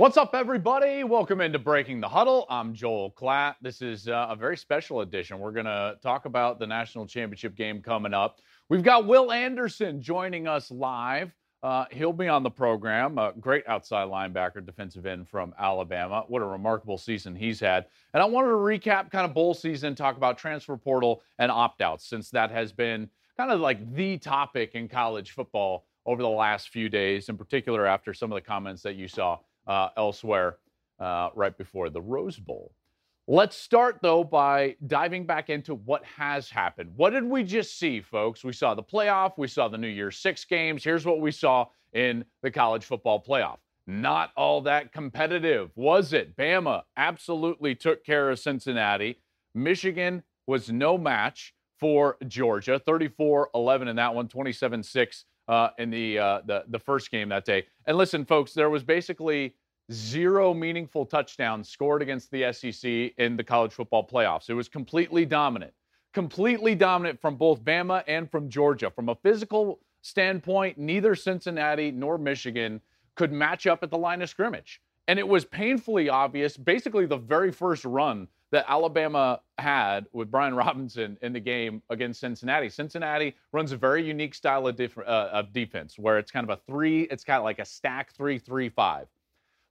What's 0.00 0.16
up, 0.16 0.34
everybody? 0.34 1.04
Welcome 1.04 1.42
into 1.42 1.58
Breaking 1.58 2.00
the 2.00 2.08
Huddle. 2.08 2.46
I'm 2.48 2.72
Joel 2.72 3.10
Klatt. 3.10 3.56
This 3.60 3.82
is 3.82 4.08
uh, 4.08 4.28
a 4.30 4.34
very 4.34 4.56
special 4.56 5.02
edition. 5.02 5.38
We're 5.38 5.52
going 5.52 5.66
to 5.66 5.98
talk 6.02 6.24
about 6.24 6.58
the 6.58 6.66
national 6.66 7.06
championship 7.06 7.54
game 7.54 7.82
coming 7.82 8.14
up. 8.14 8.38
We've 8.70 8.82
got 8.82 9.06
Will 9.06 9.30
Anderson 9.30 10.00
joining 10.00 10.48
us 10.48 10.70
live. 10.70 11.32
Uh, 11.62 11.84
he'll 11.90 12.12
be 12.12 12.28
on 12.28 12.42
the 12.42 12.50
program. 12.50 13.18
A 13.18 13.32
great 13.38 13.64
outside 13.68 14.08
linebacker, 14.08 14.64
defensive 14.64 15.04
end 15.04 15.28
from 15.28 15.54
Alabama. 15.58 16.24
What 16.28 16.40
a 16.40 16.46
remarkable 16.46 16.96
season 16.96 17.36
he's 17.36 17.60
had. 17.60 17.86
And 18.14 18.22
I 18.22 18.26
wanted 18.26 18.48
to 18.48 18.54
recap 18.54 19.10
kind 19.10 19.26
of 19.26 19.34
bowl 19.34 19.52
season, 19.52 19.94
talk 19.94 20.16
about 20.16 20.38
transfer 20.38 20.76
portal 20.76 21.22
and 21.38 21.50
opt 21.50 21.82
outs, 21.82 22.06
since 22.06 22.30
that 22.30 22.50
has 22.50 22.72
been 22.72 23.10
kind 23.36 23.52
of 23.52 23.60
like 23.60 23.94
the 23.94 24.16
topic 24.16 24.74
in 24.74 24.88
college 24.88 25.32
football 25.32 25.84
over 26.06 26.22
the 26.22 26.28
last 26.28 26.70
few 26.70 26.88
days, 26.88 27.28
in 27.28 27.36
particular 27.36 27.86
after 27.86 28.14
some 28.14 28.32
of 28.32 28.36
the 28.36 28.40
comments 28.40 28.82
that 28.82 28.96
you 28.96 29.06
saw 29.06 29.38
uh, 29.66 29.88
elsewhere 29.98 30.56
uh, 30.98 31.28
right 31.34 31.56
before 31.58 31.90
the 31.90 32.00
Rose 32.00 32.38
Bowl. 32.38 32.72
Let's 33.32 33.56
start, 33.56 34.00
though, 34.02 34.24
by 34.24 34.74
diving 34.88 35.24
back 35.24 35.50
into 35.50 35.76
what 35.76 36.04
has 36.04 36.50
happened. 36.50 36.90
What 36.96 37.10
did 37.10 37.22
we 37.22 37.44
just 37.44 37.78
see, 37.78 38.00
folks? 38.00 38.42
We 38.42 38.52
saw 38.52 38.74
the 38.74 38.82
playoff, 38.82 39.34
we 39.38 39.46
saw 39.46 39.68
the 39.68 39.78
New 39.78 39.86
Year's 39.86 40.18
Six 40.18 40.44
games. 40.44 40.82
Here's 40.82 41.06
what 41.06 41.20
we 41.20 41.30
saw 41.30 41.66
in 41.92 42.24
the 42.42 42.50
college 42.50 42.84
football 42.84 43.22
playoff. 43.22 43.58
Not 43.86 44.32
all 44.36 44.60
that 44.62 44.90
competitive, 44.90 45.70
was 45.76 46.12
it? 46.12 46.36
Bama 46.36 46.82
absolutely 46.96 47.76
took 47.76 48.04
care 48.04 48.30
of 48.30 48.40
Cincinnati. 48.40 49.20
Michigan 49.54 50.24
was 50.48 50.68
no 50.68 50.98
match 50.98 51.54
for 51.78 52.16
Georgia, 52.26 52.80
34 52.80 53.50
11 53.54 53.86
in 53.86 53.94
that 53.94 54.12
one, 54.12 54.26
27 54.26 54.82
6 54.82 55.24
uh, 55.46 55.68
in 55.78 55.90
the, 55.90 56.18
uh, 56.18 56.40
the 56.46 56.64
the 56.66 56.80
first 56.80 57.12
game 57.12 57.28
that 57.28 57.44
day. 57.44 57.64
And 57.86 57.96
listen, 57.96 58.24
folks, 58.24 58.54
there 58.54 58.70
was 58.70 58.82
basically 58.82 59.54
zero 59.92 60.54
meaningful 60.54 61.04
touchdowns 61.04 61.68
scored 61.68 62.02
against 62.02 62.30
the 62.30 62.52
SEC 62.52 63.12
in 63.18 63.36
the 63.36 63.44
college 63.44 63.72
football 63.72 64.06
playoffs. 64.06 64.48
It 64.48 64.54
was 64.54 64.68
completely 64.68 65.24
dominant, 65.24 65.72
completely 66.12 66.74
dominant 66.74 67.20
from 67.20 67.36
both 67.36 67.62
Bama 67.64 68.04
and 68.06 68.30
from 68.30 68.48
Georgia. 68.48 68.90
From 68.90 69.08
a 69.08 69.14
physical 69.14 69.80
standpoint, 70.02 70.78
neither 70.78 71.14
Cincinnati 71.14 71.90
nor 71.90 72.18
Michigan 72.18 72.80
could 73.16 73.32
match 73.32 73.66
up 73.66 73.82
at 73.82 73.90
the 73.90 73.98
line 73.98 74.22
of 74.22 74.30
scrimmage. 74.30 74.80
And 75.08 75.18
it 75.18 75.26
was 75.26 75.44
painfully 75.44 76.08
obvious, 76.08 76.56
basically 76.56 77.06
the 77.06 77.16
very 77.16 77.50
first 77.50 77.84
run 77.84 78.28
that 78.52 78.64
Alabama 78.68 79.40
had 79.58 80.06
with 80.12 80.30
Brian 80.30 80.54
Robinson 80.64 81.16
in 81.22 81.32
the 81.32 81.40
game 81.40 81.82
against 81.90 82.20
Cincinnati. 82.20 82.68
Cincinnati 82.68 83.34
runs 83.52 83.72
a 83.72 83.76
very 83.76 84.04
unique 84.06 84.34
style 84.34 84.66
of, 84.66 84.76
def- 84.76 84.98
uh, 84.98 85.30
of 85.32 85.52
defense 85.52 85.98
where 85.98 86.18
it's 86.18 86.30
kind 86.30 86.48
of 86.48 86.56
a 86.56 86.60
three, 86.66 87.02
it's 87.02 87.24
kind 87.24 87.38
of 87.38 87.44
like 87.44 87.58
a 87.58 87.64
stack 87.64 88.12
three, 88.12 88.38
three, 88.38 88.68
five. 88.68 89.08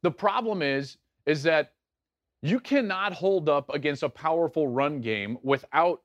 The 0.03 0.11
problem 0.11 0.61
is, 0.61 0.97
is 1.25 1.43
that 1.43 1.73
you 2.41 2.59
cannot 2.59 3.13
hold 3.13 3.49
up 3.49 3.69
against 3.73 4.03
a 4.03 4.09
powerful 4.09 4.67
run 4.67 5.01
game 5.01 5.37
without 5.43 6.01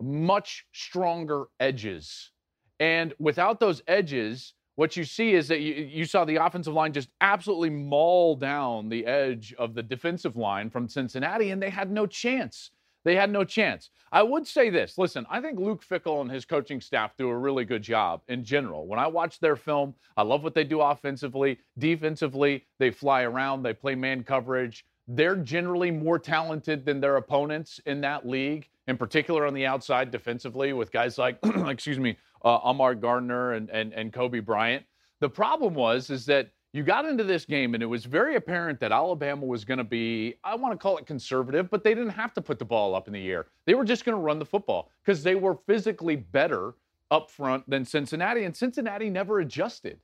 much 0.00 0.66
stronger 0.72 1.46
edges. 1.60 2.30
And 2.78 3.14
without 3.18 3.60
those 3.60 3.82
edges, 3.86 4.54
what 4.74 4.96
you 4.96 5.04
see 5.04 5.34
is 5.34 5.48
that 5.48 5.60
you, 5.60 5.74
you, 5.74 6.04
saw 6.04 6.24
the 6.24 6.36
offensive 6.36 6.74
line 6.74 6.92
just 6.92 7.10
absolutely 7.20 7.70
maul 7.70 8.36
down 8.36 8.88
the 8.88 9.06
edge 9.06 9.54
of 9.58 9.74
the 9.74 9.82
defensive 9.82 10.36
line 10.36 10.70
from 10.70 10.88
Cincinnati, 10.88 11.50
and 11.50 11.62
they 11.62 11.70
had 11.70 11.90
no 11.90 12.06
chance. 12.06 12.70
They 13.04 13.16
had 13.16 13.30
no 13.30 13.44
chance. 13.44 13.90
I 14.12 14.22
would 14.22 14.46
say 14.46 14.70
this 14.70 14.98
listen, 14.98 15.26
I 15.30 15.40
think 15.40 15.58
Luke 15.58 15.84
Fickell 15.88 16.20
and 16.20 16.30
his 16.30 16.44
coaching 16.44 16.80
staff 16.80 17.16
do 17.16 17.28
a 17.28 17.36
really 17.36 17.64
good 17.64 17.82
job 17.82 18.22
in 18.28 18.44
general. 18.44 18.86
When 18.86 18.98
I 18.98 19.06
watch 19.06 19.40
their 19.40 19.56
film, 19.56 19.94
I 20.16 20.22
love 20.22 20.42
what 20.42 20.54
they 20.54 20.64
do 20.64 20.80
offensively. 20.80 21.58
Defensively, 21.78 22.66
they 22.78 22.90
fly 22.90 23.22
around, 23.22 23.62
they 23.62 23.74
play 23.74 23.94
man 23.94 24.22
coverage. 24.22 24.84
They're 25.08 25.36
generally 25.36 25.90
more 25.90 26.18
talented 26.18 26.84
than 26.84 27.00
their 27.00 27.16
opponents 27.16 27.80
in 27.86 28.00
that 28.02 28.26
league, 28.26 28.68
in 28.86 28.96
particular 28.96 29.46
on 29.46 29.54
the 29.54 29.66
outside 29.66 30.10
defensively, 30.10 30.72
with 30.72 30.92
guys 30.92 31.18
like, 31.18 31.38
excuse 31.66 31.98
me, 31.98 32.16
uh, 32.44 32.58
Ahmad 32.58 33.00
Gardner 33.00 33.52
and, 33.52 33.68
and, 33.70 33.92
and 33.92 34.12
Coby 34.12 34.44
Bryant. 34.44 34.84
The 35.20 35.28
problem 35.28 35.74
was 35.74 36.10
is 36.10 36.26
that 36.26 36.50
you 36.72 36.82
got 36.82 37.04
into 37.04 37.22
this 37.22 37.44
game 37.44 37.74
and 37.74 37.82
it 37.82 37.86
was 37.86 38.04
very 38.06 38.36
apparent 38.36 38.80
that 38.80 38.92
Alabama 38.92 39.44
was 39.44 39.64
going 39.64 39.78
to 39.78 39.84
be, 39.84 40.34
I 40.42 40.54
want 40.54 40.72
to 40.72 40.78
call 40.78 40.96
it 40.96 41.06
conservative, 41.06 41.68
but 41.68 41.84
they 41.84 41.94
didn't 41.94 42.10
have 42.10 42.32
to 42.34 42.40
put 42.40 42.58
the 42.58 42.64
ball 42.64 42.94
up 42.94 43.06
in 43.06 43.12
the 43.12 43.30
air. 43.30 43.46
They 43.66 43.74
were 43.74 43.84
just 43.84 44.04
going 44.04 44.16
to 44.16 44.22
run 44.22 44.38
the 44.38 44.46
football 44.46 44.90
because 45.04 45.22
they 45.22 45.34
were 45.34 45.58
physically 45.66 46.16
better 46.16 46.74
up 47.10 47.30
front 47.30 47.68
than 47.68 47.84
Cincinnati, 47.84 48.44
and 48.44 48.56
Cincinnati 48.56 49.10
never 49.10 49.40
adjusted. 49.40 50.00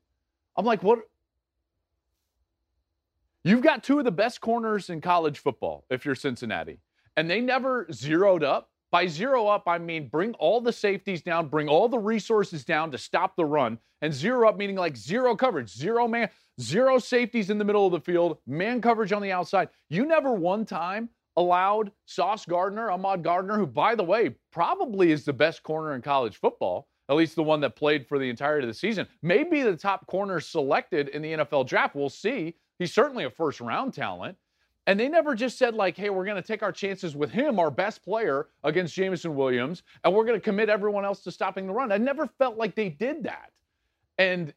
I'm 0.57 0.67
like, 0.67 0.83
what? 0.83 0.99
You've 3.45 3.63
got 3.63 3.83
two 3.83 3.99
of 3.99 4.05
the 4.05 4.13
best 4.13 4.43
corners 4.43 4.91
in 4.91 5.01
college 5.01 5.39
football 5.39 5.85
if 5.89 6.05
you're 6.05 6.15
Cincinnati, 6.15 6.81
and 7.17 7.31
they 7.31 7.41
never 7.41 7.87
zeroed 7.91 8.45
up. 8.45 8.71
By 8.91 9.07
zero 9.07 9.47
up, 9.49 9.65
I 9.67 9.79
mean 9.79 10.09
bring 10.09 10.35
all 10.35 10.61
the 10.61 10.73
safeties 10.73 11.23
down, 11.23 11.49
bring 11.49 11.69
all 11.69 11.89
the 11.89 11.99
resources 11.99 12.65
down 12.65 12.91
to 12.93 12.99
stop 12.99 13.37
the 13.37 13.45
run, 13.45 13.79
and 14.01 14.13
zero 14.13 14.49
up 14.49 14.57
meaning 14.57 14.77
like 14.77 14.97
zero 14.97 15.37
coverage, 15.37 15.71
zero 15.71 16.09
man, 16.09 16.31
zero 16.61 16.99
safeties 16.99 17.51
in 17.51 17.59
the 17.59 17.65
middle 17.65 17.87
of 17.87 17.93
the 17.93 18.01
field, 18.01 18.39
man 18.47 18.81
coverage 18.81 19.13
on 19.13 19.21
the 19.21 19.33
outside. 19.33 19.69
You 19.91 20.07
never 20.07 20.33
one 20.33 20.65
time 20.65 21.11
allowed 21.37 21.93
Sauce 22.07 22.47
Gardner, 22.47 22.91
Ahmad 22.91 23.23
Gardner, 23.23 23.57
who, 23.57 23.67
by 23.67 23.95
the 23.95 24.03
way, 24.03 24.35
probably 24.53 25.13
is 25.13 25.25
the 25.25 25.33
best 25.33 25.63
corner 25.63 25.95
in 25.95 26.03
college 26.03 26.37
football, 26.37 26.89
at 27.09 27.17
least 27.17 27.37
the 27.37 27.43
one 27.43 27.61
that 27.61 27.77
played 27.77 28.07
for 28.07 28.19
the 28.19 28.29
entirety 28.29 28.67
of 28.67 28.69
the 28.69 28.79
season, 28.79 29.07
maybe 29.23 29.63
the 29.63 29.77
top 29.77 30.07
corner 30.07 30.41
selected 30.41 31.09
in 31.09 31.23
the 31.23 31.33
NFL 31.35 31.67
draft. 31.67 31.95
We'll 31.95 32.09
see. 32.09 32.57
He's 32.79 32.93
certainly 32.93 33.25
a 33.25 33.31
first 33.31 33.61
round 33.61 33.95
talent. 33.95 34.37
And 34.89 34.99
they 34.99 35.07
never 35.07 35.35
just 35.35 35.59
said, 35.59 35.75
like, 35.75 35.99
hey, 35.99 36.09
we're 36.09 36.25
going 36.25 36.43
to 36.43 36.47
take 36.47 36.63
our 36.63 36.73
chances 36.73 37.15
with 37.15 37.31
him, 37.31 37.59
our 37.59 37.71
best 37.71 38.03
player, 38.03 38.47
against 38.65 38.95
Jameson 38.95 39.35
Williams, 39.35 39.83
and 40.03 40.15
we're 40.15 40.25
going 40.25 40.41
to 40.41 40.43
commit 40.43 40.71
everyone 40.71 41.05
else 41.05 41.21
to 41.25 41.31
stopping 41.31 41.67
the 41.67 41.75
run. 41.75 41.93
I 41.93 41.99
never 41.99 42.27
felt 42.27 42.57
like 42.57 42.75
they 42.75 42.89
did 42.89 43.25
that. 43.25 43.53
And 44.17 44.55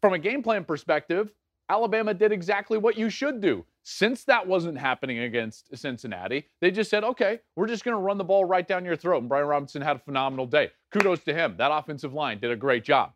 from 0.00 0.14
a 0.14 0.18
game 0.18 0.42
plan 0.42 0.64
perspective, 0.64 1.32
Alabama 1.68 2.12
did 2.12 2.32
exactly 2.32 2.76
what 2.76 2.98
you 2.98 3.08
should 3.08 3.40
do. 3.40 3.64
Since 3.84 4.24
that 4.24 4.44
wasn't 4.44 4.76
happening 4.76 5.20
against 5.20 5.76
Cincinnati, 5.76 6.48
they 6.60 6.72
just 6.72 6.90
said, 6.90 7.04
okay, 7.04 7.38
we're 7.54 7.68
just 7.68 7.84
going 7.84 7.96
to 7.96 8.00
run 8.00 8.18
the 8.18 8.24
ball 8.24 8.44
right 8.46 8.66
down 8.66 8.84
your 8.84 8.96
throat. 8.96 9.20
And 9.20 9.28
Brian 9.28 9.46
Robinson 9.46 9.80
had 9.80 9.94
a 9.94 10.00
phenomenal 10.00 10.46
day. 10.46 10.72
Kudos 10.90 11.22
to 11.22 11.32
him. 11.32 11.54
That 11.56 11.70
offensive 11.70 12.14
line 12.14 12.40
did 12.40 12.50
a 12.50 12.56
great 12.56 12.82
job. 12.82 13.12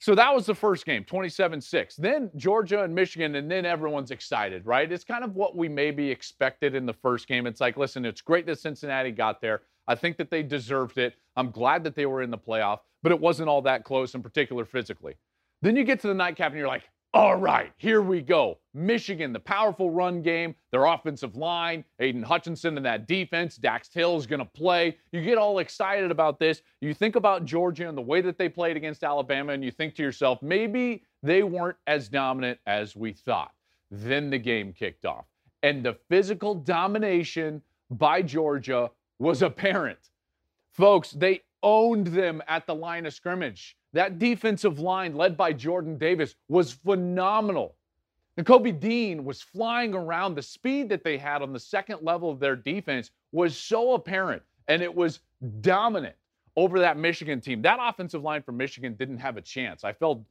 So 0.00 0.14
that 0.14 0.34
was 0.34 0.46
the 0.46 0.54
first 0.54 0.86
game, 0.86 1.04
27 1.04 1.60
6. 1.60 1.96
Then 1.96 2.30
Georgia 2.34 2.82
and 2.82 2.94
Michigan, 2.94 3.34
and 3.34 3.50
then 3.50 3.66
everyone's 3.66 4.10
excited, 4.10 4.64
right? 4.64 4.90
It's 4.90 5.04
kind 5.04 5.22
of 5.22 5.36
what 5.36 5.56
we 5.56 5.68
maybe 5.68 6.10
expected 6.10 6.74
in 6.74 6.86
the 6.86 6.94
first 6.94 7.28
game. 7.28 7.46
It's 7.46 7.60
like, 7.60 7.76
listen, 7.76 8.06
it's 8.06 8.22
great 8.22 8.46
that 8.46 8.58
Cincinnati 8.58 9.10
got 9.10 9.42
there. 9.42 9.60
I 9.86 9.94
think 9.94 10.16
that 10.16 10.30
they 10.30 10.42
deserved 10.42 10.96
it. 10.96 11.14
I'm 11.36 11.50
glad 11.50 11.84
that 11.84 11.94
they 11.94 12.06
were 12.06 12.22
in 12.22 12.30
the 12.30 12.38
playoff, 12.38 12.78
but 13.02 13.12
it 13.12 13.20
wasn't 13.20 13.50
all 13.50 13.60
that 13.62 13.84
close, 13.84 14.14
in 14.14 14.22
particular 14.22 14.64
physically. 14.64 15.16
Then 15.60 15.76
you 15.76 15.84
get 15.84 16.00
to 16.00 16.08
the 16.08 16.14
nightcap 16.14 16.52
and 16.52 16.58
you're 16.58 16.68
like, 16.68 16.88
all 17.12 17.34
right, 17.36 17.72
here 17.76 18.02
we 18.02 18.20
go. 18.20 18.58
Michigan, 18.72 19.32
the 19.32 19.40
powerful 19.40 19.90
run 19.90 20.22
game, 20.22 20.54
their 20.70 20.84
offensive 20.84 21.34
line, 21.34 21.84
Aidan 21.98 22.22
Hutchinson 22.22 22.76
and 22.76 22.86
that 22.86 23.08
defense. 23.08 23.56
Dax 23.56 23.92
Hill 23.92 24.16
is 24.16 24.28
going 24.28 24.38
to 24.38 24.44
play. 24.44 24.96
You 25.10 25.20
get 25.20 25.36
all 25.36 25.58
excited 25.58 26.12
about 26.12 26.38
this. 26.38 26.62
You 26.80 26.94
think 26.94 27.16
about 27.16 27.44
Georgia 27.44 27.88
and 27.88 27.98
the 27.98 28.02
way 28.02 28.20
that 28.20 28.38
they 28.38 28.48
played 28.48 28.76
against 28.76 29.02
Alabama, 29.02 29.52
and 29.52 29.64
you 29.64 29.72
think 29.72 29.96
to 29.96 30.02
yourself, 30.04 30.40
maybe 30.40 31.02
they 31.22 31.42
weren't 31.42 31.78
as 31.88 32.08
dominant 32.08 32.60
as 32.66 32.94
we 32.94 33.12
thought. 33.12 33.50
Then 33.90 34.30
the 34.30 34.38
game 34.38 34.72
kicked 34.72 35.04
off, 35.04 35.26
and 35.64 35.84
the 35.84 35.96
physical 36.08 36.54
domination 36.54 37.60
by 37.90 38.22
Georgia 38.22 38.88
was 39.18 39.42
apparent. 39.42 39.98
Folks, 40.70 41.10
they 41.10 41.40
owned 41.64 42.06
them 42.06 42.40
at 42.46 42.68
the 42.68 42.74
line 42.74 43.04
of 43.04 43.12
scrimmage. 43.12 43.76
That 43.92 44.18
defensive 44.18 44.78
line, 44.78 45.16
led 45.16 45.36
by 45.36 45.52
Jordan 45.52 45.98
Davis, 45.98 46.36
was 46.48 46.72
phenomenal. 46.72 47.74
And 48.36 48.46
Kobe 48.46 48.72
Dean 48.72 49.24
was 49.24 49.42
flying 49.42 49.94
around. 49.94 50.34
The 50.34 50.42
speed 50.42 50.88
that 50.90 51.02
they 51.04 51.18
had 51.18 51.42
on 51.42 51.52
the 51.52 51.60
second 51.60 51.98
level 52.02 52.30
of 52.30 52.38
their 52.38 52.56
defense 52.56 53.10
was 53.32 53.56
so 53.56 53.94
apparent, 53.94 54.42
and 54.68 54.80
it 54.82 54.94
was 54.94 55.20
dominant 55.60 56.14
over 56.56 56.78
that 56.78 56.96
Michigan 56.96 57.40
team. 57.40 57.62
That 57.62 57.78
offensive 57.80 58.22
line 58.22 58.42
from 58.42 58.56
Michigan 58.56 58.94
didn't 58.94 59.18
have 59.18 59.36
a 59.36 59.40
chance. 59.40 59.84
I 59.84 59.92
felt, 59.92 60.22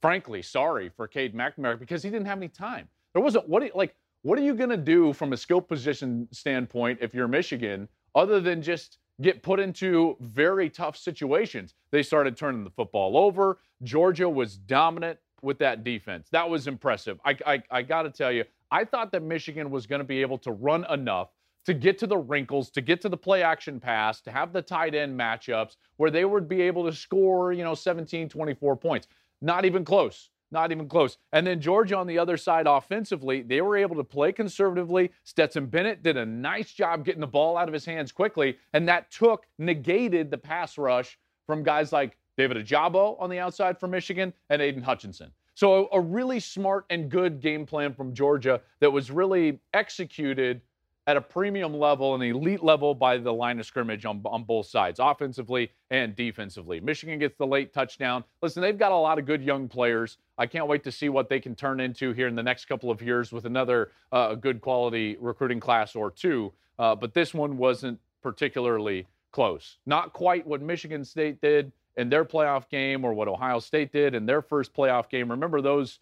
frankly, 0.00 0.42
sorry 0.42 0.88
for 0.88 1.06
Cade 1.06 1.34
McNamara 1.34 1.78
because 1.78 2.02
he 2.02 2.10
didn't 2.10 2.26
have 2.26 2.38
any 2.38 2.48
time. 2.48 2.88
There 3.12 3.22
wasn't 3.22 3.48
what 3.48 3.62
like 3.74 3.94
what 4.22 4.38
are 4.38 4.42
you 4.42 4.54
going 4.54 4.70
to 4.70 4.76
do 4.76 5.12
from 5.12 5.32
a 5.32 5.36
skill 5.36 5.60
position 5.60 6.28
standpoint 6.32 6.98
if 7.00 7.14
you're 7.14 7.28
Michigan 7.28 7.88
other 8.14 8.40
than 8.40 8.62
just 8.62 8.98
get 9.20 9.42
put 9.42 9.60
into 9.60 10.16
very 10.20 10.70
tough 10.70 10.96
situations. 10.96 11.74
They 11.90 12.02
started 12.02 12.36
turning 12.36 12.64
the 12.64 12.70
football 12.70 13.16
over. 13.16 13.58
Georgia 13.82 14.28
was 14.28 14.56
dominant 14.56 15.18
with 15.42 15.58
that 15.58 15.84
defense. 15.84 16.28
That 16.30 16.48
was 16.48 16.66
impressive. 16.66 17.18
I, 17.24 17.36
I, 17.46 17.62
I 17.70 17.82
got 17.82 18.02
to 18.02 18.10
tell 18.10 18.32
you, 18.32 18.44
I 18.70 18.84
thought 18.84 19.12
that 19.12 19.22
Michigan 19.22 19.70
was 19.70 19.86
going 19.86 20.00
to 20.00 20.04
be 20.04 20.20
able 20.20 20.38
to 20.38 20.52
run 20.52 20.84
enough 20.90 21.30
to 21.64 21.74
get 21.74 21.98
to 21.98 22.06
the 22.06 22.16
wrinkles, 22.16 22.70
to 22.70 22.80
get 22.80 23.00
to 23.02 23.08
the 23.08 23.16
play 23.16 23.42
action 23.42 23.78
pass, 23.78 24.20
to 24.22 24.30
have 24.30 24.52
the 24.52 24.62
tight 24.62 24.94
end 24.94 25.18
matchups 25.18 25.76
where 25.96 26.10
they 26.10 26.24
would 26.24 26.48
be 26.48 26.62
able 26.62 26.84
to 26.84 26.92
score, 26.92 27.52
you 27.52 27.64
know, 27.64 27.74
17, 27.74 28.28
24 28.28 28.76
points. 28.76 29.08
Not 29.40 29.64
even 29.64 29.84
close. 29.84 30.30
Not 30.50 30.72
even 30.72 30.88
close. 30.88 31.18
And 31.32 31.46
then 31.46 31.60
Georgia 31.60 31.96
on 31.96 32.06
the 32.06 32.18
other 32.18 32.36
side 32.36 32.66
offensively, 32.66 33.42
they 33.42 33.60
were 33.60 33.76
able 33.76 33.96
to 33.96 34.04
play 34.04 34.32
conservatively. 34.32 35.10
Stetson 35.24 35.66
Bennett 35.66 36.02
did 36.02 36.16
a 36.16 36.24
nice 36.24 36.72
job 36.72 37.04
getting 37.04 37.20
the 37.20 37.26
ball 37.26 37.58
out 37.58 37.68
of 37.68 37.74
his 37.74 37.84
hands 37.84 38.12
quickly, 38.12 38.56
and 38.72 38.88
that 38.88 39.10
took, 39.10 39.46
negated 39.58 40.30
the 40.30 40.38
pass 40.38 40.78
rush 40.78 41.18
from 41.46 41.62
guys 41.62 41.92
like 41.92 42.16
David 42.36 42.56
Ojabo 42.56 43.20
on 43.20 43.28
the 43.28 43.38
outside 43.38 43.78
for 43.78 43.88
Michigan 43.88 44.32
and 44.48 44.62
Aidan 44.62 44.82
Hutchinson. 44.82 45.32
So 45.54 45.88
a 45.92 46.00
really 46.00 46.38
smart 46.38 46.84
and 46.88 47.10
good 47.10 47.40
game 47.40 47.66
plan 47.66 47.92
from 47.92 48.14
Georgia 48.14 48.60
that 48.78 48.92
was 48.92 49.10
really 49.10 49.58
executed 49.74 50.60
at 51.08 51.16
a 51.16 51.20
premium 51.22 51.72
level, 51.72 52.14
an 52.14 52.20
elite 52.20 52.62
level 52.62 52.94
by 52.94 53.16
the 53.16 53.32
line 53.32 53.58
of 53.58 53.64
scrimmage 53.64 54.04
on, 54.04 54.20
on 54.26 54.44
both 54.44 54.66
sides, 54.66 55.00
offensively 55.02 55.70
and 55.90 56.14
defensively. 56.14 56.80
Michigan 56.80 57.18
gets 57.18 57.34
the 57.38 57.46
late 57.46 57.72
touchdown. 57.72 58.22
Listen, 58.42 58.60
they've 58.60 58.76
got 58.76 58.92
a 58.92 58.96
lot 58.96 59.18
of 59.18 59.24
good 59.24 59.42
young 59.42 59.68
players. 59.68 60.18
I 60.36 60.44
can't 60.46 60.66
wait 60.66 60.84
to 60.84 60.92
see 60.92 61.08
what 61.08 61.30
they 61.30 61.40
can 61.40 61.54
turn 61.54 61.80
into 61.80 62.12
here 62.12 62.28
in 62.28 62.34
the 62.34 62.42
next 62.42 62.66
couple 62.66 62.90
of 62.90 63.00
years 63.00 63.32
with 63.32 63.46
another 63.46 63.90
uh, 64.12 64.34
good 64.34 64.60
quality 64.60 65.16
recruiting 65.18 65.60
class 65.60 65.96
or 65.96 66.10
two. 66.10 66.52
Uh, 66.78 66.94
but 66.94 67.14
this 67.14 67.32
one 67.32 67.56
wasn't 67.56 67.98
particularly 68.22 69.06
close. 69.32 69.78
Not 69.86 70.12
quite 70.12 70.46
what 70.46 70.60
Michigan 70.60 71.06
State 71.06 71.40
did 71.40 71.72
in 71.96 72.10
their 72.10 72.26
playoff 72.26 72.68
game 72.68 73.02
or 73.02 73.14
what 73.14 73.28
Ohio 73.28 73.60
State 73.60 73.92
did 73.92 74.14
in 74.14 74.26
their 74.26 74.42
first 74.42 74.74
playoff 74.74 75.08
game. 75.08 75.30
Remember 75.30 75.62
those 75.62 76.00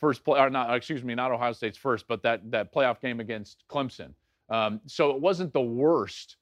first 0.00 0.24
play, 0.24 0.40
or 0.40 0.50
not, 0.50 0.74
excuse 0.74 1.04
me, 1.04 1.14
not 1.14 1.30
Ohio 1.30 1.52
State's 1.52 1.78
first, 1.78 2.08
but 2.08 2.24
that, 2.24 2.50
that 2.50 2.74
playoff 2.74 3.00
game 3.00 3.20
against 3.20 3.62
Clemson. 3.68 4.14
Um, 4.50 4.80
so 4.86 5.10
it 5.10 5.20
wasn't 5.20 5.52
the 5.52 5.60
worst 5.60 6.36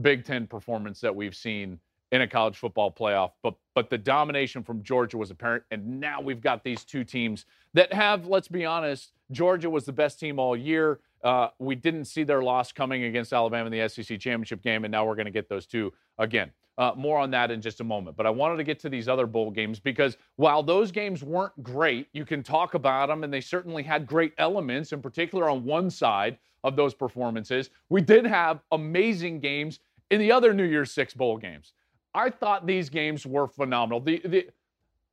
Big 0.00 0.24
Ten 0.24 0.46
performance 0.46 1.00
that 1.00 1.14
we've 1.14 1.34
seen 1.34 1.78
in 2.12 2.22
a 2.22 2.28
college 2.28 2.56
football 2.56 2.92
playoff, 2.92 3.30
but 3.42 3.54
but 3.74 3.88
the 3.88 3.98
domination 3.98 4.62
from 4.62 4.82
Georgia 4.82 5.16
was 5.16 5.30
apparent, 5.30 5.64
and 5.70 6.00
now 6.00 6.20
we've 6.20 6.42
got 6.42 6.62
these 6.62 6.84
two 6.84 7.04
teams 7.04 7.46
that 7.72 7.92
have, 7.92 8.26
let's 8.26 8.48
be 8.48 8.66
honest, 8.66 9.12
Georgia 9.30 9.70
was 9.70 9.86
the 9.86 9.92
best 9.92 10.20
team 10.20 10.38
all 10.38 10.54
year. 10.54 11.00
Uh, 11.22 11.48
we 11.58 11.74
didn't 11.74 12.06
see 12.06 12.24
their 12.24 12.42
loss 12.42 12.72
coming 12.72 13.04
against 13.04 13.32
Alabama 13.32 13.70
in 13.70 13.72
the 13.72 13.88
SEC 13.88 14.18
championship 14.18 14.62
game, 14.62 14.84
and 14.84 14.92
now 14.92 15.04
we're 15.04 15.14
going 15.14 15.26
to 15.26 15.32
get 15.32 15.48
those 15.48 15.66
two 15.66 15.92
again. 16.18 16.50
Uh, 16.78 16.92
more 16.96 17.18
on 17.18 17.30
that 17.30 17.50
in 17.50 17.60
just 17.60 17.80
a 17.80 17.84
moment. 17.84 18.16
But 18.16 18.26
I 18.26 18.30
wanted 18.30 18.56
to 18.56 18.64
get 18.64 18.80
to 18.80 18.88
these 18.88 19.06
other 19.06 19.26
bowl 19.26 19.50
games 19.50 19.78
because 19.78 20.16
while 20.36 20.62
those 20.62 20.90
games 20.90 21.22
weren't 21.22 21.62
great, 21.62 22.08
you 22.12 22.24
can 22.24 22.42
talk 22.42 22.74
about 22.74 23.08
them, 23.08 23.24
and 23.24 23.32
they 23.32 23.42
certainly 23.42 23.82
had 23.82 24.06
great 24.06 24.32
elements, 24.38 24.92
in 24.92 25.02
particular 25.02 25.50
on 25.50 25.64
one 25.64 25.90
side 25.90 26.38
of 26.64 26.74
those 26.74 26.94
performances. 26.94 27.70
We 27.90 28.00
did 28.00 28.24
have 28.26 28.60
amazing 28.72 29.40
games 29.40 29.80
in 30.10 30.18
the 30.18 30.32
other 30.32 30.54
New 30.54 30.64
Year's 30.64 30.90
Six 30.90 31.12
bowl 31.12 31.36
games. 31.36 31.74
I 32.14 32.30
thought 32.30 32.66
these 32.66 32.88
games 32.88 33.26
were 33.26 33.48
phenomenal. 33.48 34.00
The, 34.00 34.20
the, 34.24 34.48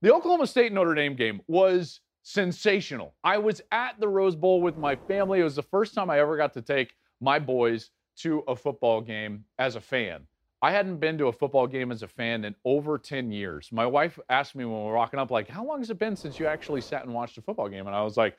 the 0.01 0.13
Oklahoma 0.13 0.47
State 0.47 0.71
Notre 0.71 0.95
Dame 0.95 1.15
game 1.15 1.41
was 1.47 1.99
sensational. 2.23 3.15
I 3.23 3.37
was 3.37 3.61
at 3.71 3.99
the 3.99 4.07
Rose 4.07 4.35
Bowl 4.35 4.61
with 4.61 4.77
my 4.77 4.95
family. 4.95 5.39
It 5.39 5.43
was 5.43 5.55
the 5.55 5.63
first 5.63 5.93
time 5.93 6.09
I 6.09 6.19
ever 6.19 6.37
got 6.37 6.53
to 6.53 6.61
take 6.61 6.93
my 7.21 7.39
boys 7.39 7.89
to 8.17 8.43
a 8.47 8.55
football 8.55 9.01
game 9.01 9.45
as 9.57 9.75
a 9.75 9.81
fan. 9.81 10.27
I 10.61 10.71
hadn't 10.71 10.97
been 10.97 11.17
to 11.19 11.27
a 11.27 11.31
football 11.31 11.67
game 11.67 11.91
as 11.91 12.03
a 12.03 12.07
fan 12.07 12.43
in 12.43 12.53
over 12.65 12.97
10 12.97 13.31
years. 13.31 13.69
My 13.71 13.85
wife 13.85 14.19
asked 14.29 14.55
me 14.55 14.65
when 14.65 14.75
we 14.75 14.83
were 14.83 14.95
walking 14.95 15.19
up, 15.19 15.31
like, 15.31 15.47
how 15.47 15.65
long 15.65 15.79
has 15.79 15.89
it 15.89 15.99
been 15.99 16.17
since 16.17 16.37
you 16.37 16.47
actually 16.47 16.81
sat 16.81 17.05
and 17.05 17.13
watched 17.13 17.37
a 17.37 17.41
football 17.41 17.69
game? 17.69 17.87
And 17.87 17.95
I 17.95 18.03
was 18.03 18.17
like, 18.17 18.37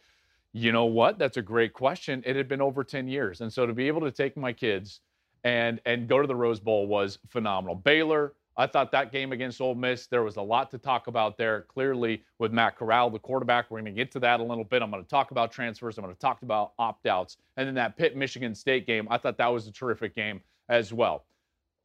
you 0.52 0.70
know 0.72 0.84
what? 0.84 1.18
That's 1.18 1.38
a 1.38 1.42
great 1.42 1.72
question. 1.72 2.22
It 2.26 2.36
had 2.36 2.48
been 2.48 2.60
over 2.60 2.84
10 2.84 3.08
years. 3.08 3.40
And 3.40 3.50
so 3.50 3.64
to 3.64 3.72
be 3.72 3.88
able 3.88 4.02
to 4.02 4.10
take 4.10 4.36
my 4.36 4.52
kids 4.52 5.00
and 5.44 5.80
and 5.86 6.06
go 6.06 6.20
to 6.20 6.26
the 6.26 6.36
Rose 6.36 6.60
Bowl 6.60 6.86
was 6.86 7.18
phenomenal. 7.28 7.74
Baylor, 7.74 8.34
I 8.60 8.66
thought 8.66 8.92
that 8.92 9.10
game 9.10 9.32
against 9.32 9.60
Ole 9.62 9.74
Miss, 9.74 10.06
there 10.06 10.22
was 10.22 10.36
a 10.36 10.42
lot 10.42 10.70
to 10.72 10.78
talk 10.78 11.06
about 11.06 11.38
there. 11.38 11.62
Clearly, 11.62 12.22
with 12.38 12.52
Matt 12.52 12.76
Corral, 12.76 13.08
the 13.08 13.18
quarterback, 13.18 13.70
we're 13.70 13.80
going 13.80 13.86
to 13.86 13.98
get 13.98 14.12
to 14.12 14.20
that 14.20 14.38
a 14.38 14.42
little 14.42 14.64
bit. 14.64 14.82
I'm 14.82 14.90
going 14.90 15.02
to 15.02 15.08
talk 15.08 15.30
about 15.30 15.50
transfers. 15.50 15.96
I'm 15.96 16.04
going 16.04 16.14
to 16.14 16.20
talk 16.20 16.42
about 16.42 16.74
opt 16.78 17.06
outs. 17.06 17.38
And 17.56 17.66
then 17.66 17.74
that 17.76 17.96
Pitt 17.96 18.16
Michigan 18.16 18.54
State 18.54 18.86
game, 18.86 19.08
I 19.10 19.16
thought 19.16 19.38
that 19.38 19.46
was 19.46 19.66
a 19.66 19.72
terrific 19.72 20.14
game 20.14 20.42
as 20.68 20.92
well. 20.92 21.24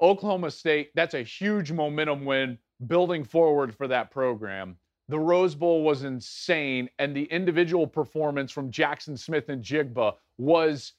Oklahoma 0.02 0.52
State, 0.52 0.92
that's 0.96 1.14
a 1.14 1.22
huge 1.24 1.72
momentum 1.72 2.26
win 2.26 2.58
building 2.88 3.24
forward 3.24 3.74
for 3.74 3.88
that 3.88 4.12
program. 4.12 4.76
The 5.08 5.20
Rose 5.20 5.56
Bowl 5.56 5.82
was 5.82 6.04
insane, 6.04 6.90
and 7.00 7.16
the 7.16 7.24
individual 7.26 7.88
performance 7.88 8.52
from 8.52 8.70
Jaxon 8.70 9.18
Smith-Njigba 9.18 10.16
was 10.38 10.92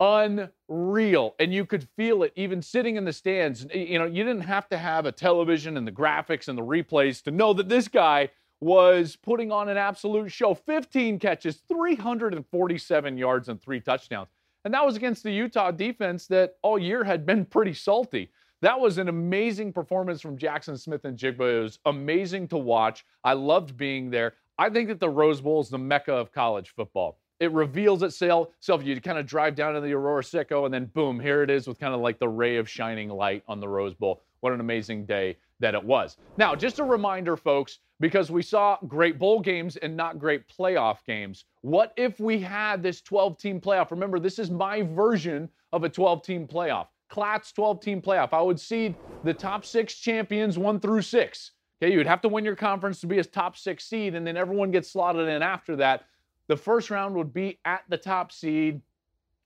unreal. 0.00 1.34
And 1.38 1.52
you 1.52 1.64
could 1.64 1.88
feel 1.96 2.22
it 2.22 2.32
even 2.36 2.62
sitting 2.62 2.96
in 2.96 3.04
the 3.04 3.12
stands. 3.12 3.66
You 3.74 3.98
know, 3.98 4.06
you 4.06 4.24
didn't 4.24 4.42
have 4.42 4.68
to 4.68 4.78
have 4.78 5.06
a 5.06 5.12
television 5.12 5.76
and 5.76 5.86
the 5.86 5.92
graphics 5.92 6.48
and 6.48 6.58
the 6.58 6.62
replays 6.62 7.22
to 7.24 7.30
know 7.30 7.52
that 7.52 7.68
this 7.68 7.88
guy 7.88 8.30
was 8.60 9.16
putting 9.16 9.52
on 9.52 9.68
an 9.68 9.76
absolute 9.76 10.32
show 10.32 10.54
15 10.54 11.18
catches, 11.18 11.56
347 11.68 13.18
yards, 13.18 13.48
and 13.48 13.60
three 13.60 13.80
touchdowns. 13.80 14.28
And 14.64 14.74
that 14.74 14.84
was 14.84 14.96
against 14.96 15.22
the 15.22 15.30
Utah 15.30 15.70
defense 15.70 16.26
that 16.28 16.56
all 16.62 16.78
year 16.78 17.04
had 17.04 17.26
been 17.26 17.44
pretty 17.44 17.74
salty. 17.74 18.30
That 18.62 18.80
was 18.80 18.98
an 18.98 19.08
amazing 19.08 19.72
performance 19.72 20.22
from 20.22 20.38
Jaxon 20.38 20.78
Smith-Njigba. 20.78 21.58
It 21.58 21.62
was 21.62 21.78
amazing 21.84 22.48
to 22.48 22.56
watch. 22.56 23.04
I 23.22 23.34
loved 23.34 23.76
being 23.76 24.10
there. 24.10 24.34
I 24.58 24.70
think 24.70 24.88
that 24.88 24.98
the 24.98 25.10
Rose 25.10 25.42
Bowl 25.42 25.60
is 25.60 25.68
the 25.68 25.78
mecca 25.78 26.14
of 26.14 26.32
college 26.32 26.70
football. 26.74 27.18
It 27.38 27.52
reveals 27.52 28.02
itself. 28.02 28.48
So 28.60 28.74
if 28.74 28.82
you 28.84 29.00
kind 29.00 29.18
of 29.18 29.26
drive 29.26 29.54
down 29.54 29.74
to 29.74 29.80
the 29.80 29.92
Arroyo 29.92 30.22
Seco, 30.22 30.64
and 30.64 30.72
then 30.72 30.86
boom, 30.86 31.20
here 31.20 31.42
it 31.42 31.50
is 31.50 31.66
with 31.66 31.78
kind 31.78 31.94
of 31.94 32.00
like 32.00 32.18
the 32.18 32.28
ray 32.28 32.56
of 32.56 32.68
shining 32.68 33.08
light 33.08 33.42
on 33.46 33.60
the 33.60 33.68
Rose 33.68 33.94
Bowl. 33.94 34.22
What 34.40 34.52
an 34.52 34.60
amazing 34.60 35.06
day 35.06 35.36
that 35.60 35.74
it 35.74 35.82
was. 35.82 36.16
Now, 36.36 36.54
just 36.54 36.78
a 36.78 36.84
reminder, 36.84 37.36
folks, 37.36 37.78
because 38.00 38.30
we 38.30 38.42
saw 38.42 38.78
great 38.86 39.18
bowl 39.18 39.40
games 39.40 39.76
and 39.76 39.96
not 39.96 40.18
great 40.18 40.46
playoff 40.48 40.98
games. 41.06 41.44
What 41.62 41.92
if 41.96 42.20
we 42.20 42.38
had 42.38 42.82
this 42.82 43.00
12 43.00 43.38
team 43.38 43.60
playoff? 43.60 43.90
Remember, 43.90 44.18
this 44.18 44.38
is 44.38 44.50
my 44.50 44.82
version 44.82 45.48
of 45.72 45.84
a 45.84 45.88
12 45.88 46.22
team 46.22 46.46
playoff. 46.46 46.88
Klatt's 47.08 47.52
12 47.52 47.80
team 47.80 48.02
playoff. 48.02 48.32
I 48.32 48.42
would 48.42 48.60
seed 48.60 48.94
the 49.24 49.32
top 49.32 49.64
six 49.64 49.94
champions 49.94 50.58
one 50.58 50.80
through 50.80 51.02
six. 51.02 51.52
Okay, 51.82 51.92
you'd 51.92 52.06
have 52.06 52.22
to 52.22 52.28
win 52.28 52.44
your 52.44 52.56
conference 52.56 53.00
to 53.00 53.06
be 53.06 53.18
a 53.18 53.24
top 53.24 53.56
six 53.56 53.84
seed, 53.84 54.14
and 54.14 54.26
then 54.26 54.36
everyone 54.36 54.70
gets 54.70 54.90
slotted 54.90 55.28
in 55.28 55.42
after 55.42 55.76
that. 55.76 56.04
The 56.48 56.56
first 56.56 56.90
round 56.90 57.14
would 57.16 57.32
be 57.32 57.58
at 57.64 57.82
the 57.88 57.96
top 57.96 58.30
seed, 58.32 58.80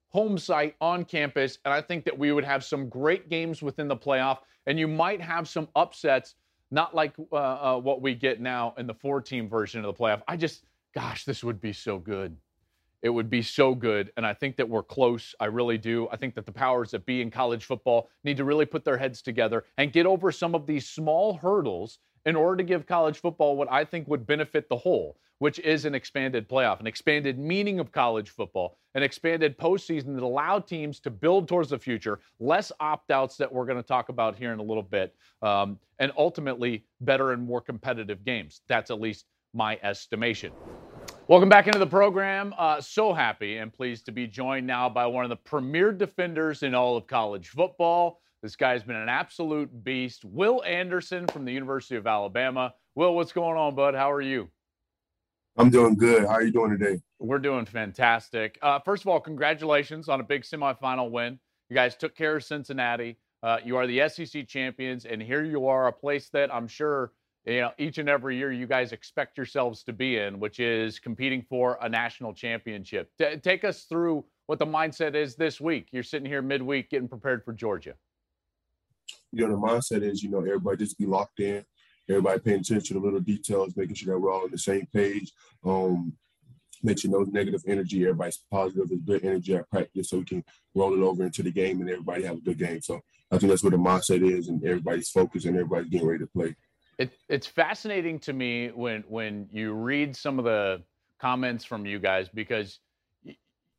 home 0.08 0.36
site 0.38 0.76
on 0.80 1.04
campus, 1.04 1.58
and 1.64 1.72
I 1.72 1.80
think 1.80 2.04
that 2.04 2.18
we 2.18 2.32
would 2.32 2.44
have 2.44 2.64
some 2.64 2.88
great 2.88 3.28
games 3.28 3.62
within 3.62 3.88
the 3.88 3.96
playoff, 3.96 4.38
and 4.66 4.78
you 4.78 4.88
might 4.88 5.20
have 5.20 5.48
some 5.48 5.68
upsets, 5.74 6.34
not 6.70 6.94
like 6.94 7.14
uh, 7.32 7.36
uh, 7.36 7.78
what 7.78 8.02
we 8.02 8.14
get 8.14 8.40
now 8.40 8.74
in 8.76 8.86
the 8.86 8.94
four 8.94 9.20
team 9.20 9.48
version 9.48 9.84
of 9.84 9.94
the 9.94 10.02
playoff. 10.02 10.22
I 10.28 10.36
just, 10.36 10.64
gosh, 10.94 11.24
this 11.24 11.42
would 11.42 11.60
be 11.60 11.72
so 11.72 11.98
good. 11.98 12.36
It 13.02 13.08
would 13.08 13.30
be 13.30 13.40
so 13.40 13.74
good. 13.74 14.12
And 14.18 14.26
I 14.26 14.34
think 14.34 14.56
that 14.56 14.68
we're 14.68 14.82
close. 14.82 15.34
I 15.40 15.46
really 15.46 15.78
do. 15.78 16.06
I 16.12 16.16
think 16.16 16.34
that 16.34 16.44
the 16.44 16.52
powers 16.52 16.90
that 16.90 17.06
be 17.06 17.22
in 17.22 17.30
college 17.30 17.64
football 17.64 18.10
need 18.24 18.36
to 18.36 18.44
really 18.44 18.66
put 18.66 18.84
their 18.84 18.98
heads 18.98 19.22
together 19.22 19.64
and 19.78 19.90
get 19.90 20.04
over 20.04 20.30
some 20.30 20.54
of 20.54 20.66
these 20.66 20.86
small 20.86 21.38
hurdles 21.38 21.98
in 22.26 22.36
order 22.36 22.56
to 22.56 22.62
give 22.62 22.86
college 22.86 23.18
football 23.20 23.56
what 23.56 23.70
I 23.70 23.84
think 23.84 24.08
would 24.08 24.26
benefit 24.26 24.68
the 24.68 24.76
whole, 24.76 25.16
which 25.38 25.58
is 25.60 25.84
an 25.84 25.94
expanded 25.94 26.48
playoff, 26.48 26.80
an 26.80 26.86
expanded 26.86 27.38
meaning 27.38 27.80
of 27.80 27.92
college 27.92 28.30
football, 28.30 28.76
an 28.94 29.02
expanded 29.02 29.58
postseason 29.58 30.14
that 30.14 30.22
allow 30.22 30.58
teams 30.58 31.00
to 31.00 31.10
build 31.10 31.48
towards 31.48 31.70
the 31.70 31.78
future, 31.78 32.20
less 32.38 32.70
opt 32.80 33.10
outs 33.10 33.36
that 33.36 33.52
we're 33.52 33.64
going 33.64 33.78
to 33.78 33.86
talk 33.86 34.08
about 34.08 34.36
here 34.36 34.52
in 34.52 34.58
a 34.58 34.62
little 34.62 34.82
bit, 34.82 35.14
um, 35.42 35.78
and 35.98 36.12
ultimately 36.18 36.84
better 37.00 37.32
and 37.32 37.42
more 37.42 37.60
competitive 37.60 38.24
games. 38.24 38.60
That's 38.68 38.90
at 38.90 39.00
least 39.00 39.26
my 39.54 39.78
estimation. 39.82 40.52
Welcome 41.28 41.48
back 41.48 41.66
into 41.68 41.78
the 41.78 41.86
program. 41.86 42.52
Uh, 42.58 42.80
so 42.80 43.12
happy 43.12 43.58
and 43.58 43.72
pleased 43.72 44.04
to 44.06 44.12
be 44.12 44.26
joined 44.26 44.66
now 44.66 44.88
by 44.88 45.06
one 45.06 45.24
of 45.24 45.30
the 45.30 45.36
premier 45.36 45.92
defenders 45.92 46.62
in 46.62 46.74
all 46.74 46.96
of 46.96 47.06
college 47.06 47.48
football. 47.48 48.20
This 48.42 48.56
guy's 48.56 48.82
been 48.82 48.96
an 48.96 49.10
absolute 49.10 49.84
beast. 49.84 50.24
Will 50.24 50.62
Anderson 50.64 51.26
from 51.26 51.44
the 51.44 51.52
University 51.52 51.96
of 51.96 52.06
Alabama. 52.06 52.72
Will, 52.94 53.14
what's 53.14 53.32
going 53.32 53.58
on, 53.58 53.74
bud? 53.74 53.94
How 53.94 54.10
are 54.10 54.22
you? 54.22 54.48
I'm 55.58 55.68
doing 55.68 55.94
good. 55.94 56.22
How 56.22 56.34
are 56.34 56.42
you 56.42 56.50
doing 56.52 56.70
today? 56.70 57.02
We're 57.18 57.38
doing 57.38 57.66
fantastic. 57.66 58.58
Uh, 58.62 58.78
first 58.78 59.02
of 59.02 59.08
all, 59.08 59.20
congratulations 59.20 60.08
on 60.08 60.20
a 60.20 60.22
big 60.22 60.42
semifinal 60.44 61.10
win. 61.10 61.38
You 61.68 61.74
guys 61.74 61.96
took 61.96 62.16
care 62.16 62.36
of 62.36 62.44
Cincinnati. 62.44 63.18
Uh, 63.42 63.58
you 63.62 63.76
are 63.76 63.86
the 63.86 64.08
SEC 64.08 64.48
champions, 64.48 65.04
and 65.04 65.20
here 65.20 65.44
you 65.44 65.66
are, 65.66 65.88
a 65.88 65.92
place 65.92 66.30
that 66.30 66.52
I'm 66.54 66.66
sure 66.66 67.12
you 67.44 67.60
know 67.60 67.72
each 67.78 67.98
and 67.98 68.08
every 68.08 68.36
year 68.38 68.52
you 68.52 68.66
guys 68.66 68.92
expect 68.92 69.36
yourselves 69.36 69.82
to 69.84 69.92
be 69.92 70.16
in, 70.16 70.40
which 70.40 70.60
is 70.60 70.98
competing 70.98 71.42
for 71.42 71.78
a 71.82 71.88
national 71.88 72.32
championship. 72.32 73.10
T- 73.18 73.36
take 73.36 73.64
us 73.64 73.84
through 73.84 74.24
what 74.46 74.58
the 74.58 74.66
mindset 74.66 75.14
is 75.14 75.36
this 75.36 75.60
week. 75.60 75.88
You're 75.92 76.02
sitting 76.02 76.28
here 76.28 76.42
midweek 76.42 76.90
getting 76.90 77.08
prepared 77.08 77.44
for 77.44 77.52
Georgia. 77.52 77.94
You 79.32 79.46
know, 79.46 79.54
the 79.54 79.66
mindset 79.66 80.02
is, 80.02 80.22
you 80.22 80.30
know, 80.30 80.40
everybody 80.40 80.78
just 80.78 80.98
be 80.98 81.06
locked 81.06 81.40
in, 81.40 81.64
everybody 82.08 82.40
paying 82.40 82.60
attention 82.60 82.96
to 82.96 83.02
little 83.02 83.20
details, 83.20 83.76
making 83.76 83.94
sure 83.94 84.14
that 84.14 84.20
we're 84.20 84.32
all 84.32 84.44
on 84.44 84.50
the 84.50 84.58
same 84.58 84.86
page. 84.92 85.32
Um, 85.64 86.14
mention 86.82 87.10
those 87.10 87.28
negative 87.28 87.62
energy. 87.66 88.02
Everybody's 88.02 88.40
positive 88.50 88.90
is 88.90 89.00
good 89.00 89.24
energy 89.24 89.54
at 89.54 89.70
practice, 89.70 90.10
so 90.10 90.18
we 90.18 90.24
can 90.24 90.44
roll 90.74 90.94
it 90.94 91.04
over 91.04 91.24
into 91.24 91.42
the 91.42 91.52
game 91.52 91.80
and 91.80 91.90
everybody 91.90 92.24
have 92.24 92.38
a 92.38 92.40
good 92.40 92.58
game. 92.58 92.80
So 92.80 93.00
I 93.30 93.38
think 93.38 93.50
that's 93.50 93.62
what 93.62 93.72
the 93.72 93.78
mindset 93.78 94.28
is, 94.28 94.48
and 94.48 94.64
everybody's 94.64 95.10
focused 95.10 95.46
and 95.46 95.56
everybody's 95.56 95.90
getting 95.90 96.08
ready 96.08 96.24
to 96.24 96.30
play. 96.30 96.56
It, 96.98 97.12
it's 97.28 97.46
fascinating 97.46 98.18
to 98.20 98.32
me 98.32 98.68
when 98.68 99.04
when 99.08 99.48
you 99.50 99.72
read 99.72 100.16
some 100.16 100.38
of 100.38 100.44
the 100.44 100.82
comments 101.18 101.64
from 101.64 101.86
you 101.86 101.98
guys 101.98 102.28
because 102.28 102.80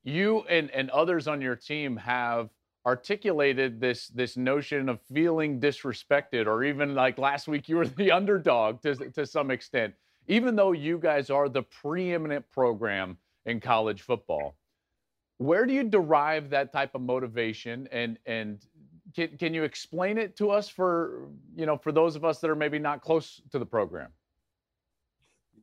you 0.04 0.44
and, 0.50 0.72
and 0.72 0.90
others 0.90 1.28
on 1.28 1.42
your 1.42 1.56
team 1.56 1.98
have 1.98 2.50
articulated 2.86 3.80
this 3.80 4.08
this 4.08 4.38
notion 4.38 4.90
of 4.90 5.00
feeling 5.14 5.60
disrespected 5.60 6.48
or 6.48 6.64
even 6.64 6.96
like 6.96 7.18
last 7.18 7.48
week 7.48 7.70
you 7.70 7.78
were 7.78 7.88
the 8.02 8.12
underdog 8.12 8.82
to, 8.82 8.96
to 9.12 9.26
some 9.26 9.52
extent 9.52 9.94
even 10.28 10.56
though 10.56 10.72
you 10.72 10.98
guys 10.98 11.30
are 11.30 11.48
the 11.48 11.62
preeminent 11.62 12.44
program 12.52 13.18
in 13.46 13.60
college 13.60 14.02
football 14.02 14.56
where 15.38 15.66
do 15.66 15.74
you 15.74 15.84
derive 15.84 16.50
that 16.50 16.72
type 16.72 16.96
of 16.96 17.02
motivation 17.02 17.88
and 17.92 18.18
and 18.26 18.66
can, 19.14 19.38
can 19.38 19.54
you 19.54 19.64
explain 19.64 20.18
it 20.18 20.38
to 20.38 20.52
us 20.52 20.70
for 20.70 21.30
you 21.56 21.66
know 21.66 21.78
for 21.78 21.92
those 21.92 22.16
of 22.16 22.24
us 22.24 22.40
that 22.40 22.50
are 22.50 22.56
maybe 22.56 22.80
not 22.80 23.02
close 23.02 23.42
to 23.52 23.60
the 23.60 23.66
program? 23.66 24.10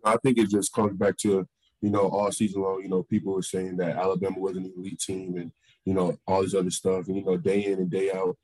I 0.04 0.16
think 0.18 0.38
it 0.38 0.50
just 0.50 0.72
comes 0.72 0.96
back 0.96 1.16
to 1.18 1.46
you 1.80 1.90
know 1.90 2.08
all 2.08 2.30
season 2.30 2.62
long. 2.62 2.82
You 2.82 2.88
know, 2.88 3.02
people 3.02 3.32
were 3.32 3.42
saying 3.42 3.76
that 3.78 3.96
Alabama 3.96 4.38
was 4.38 4.56
an 4.56 4.72
elite 4.76 5.00
team, 5.00 5.36
and 5.36 5.52
you 5.88 5.94
know 5.94 6.18
all 6.26 6.42
this 6.42 6.54
other 6.54 6.70
stuff. 6.70 7.06
And 7.06 7.16
you 7.16 7.24
know, 7.24 7.38
day 7.38 7.64
in 7.64 7.78
and 7.78 7.90
day 7.90 8.12
out, 8.12 8.36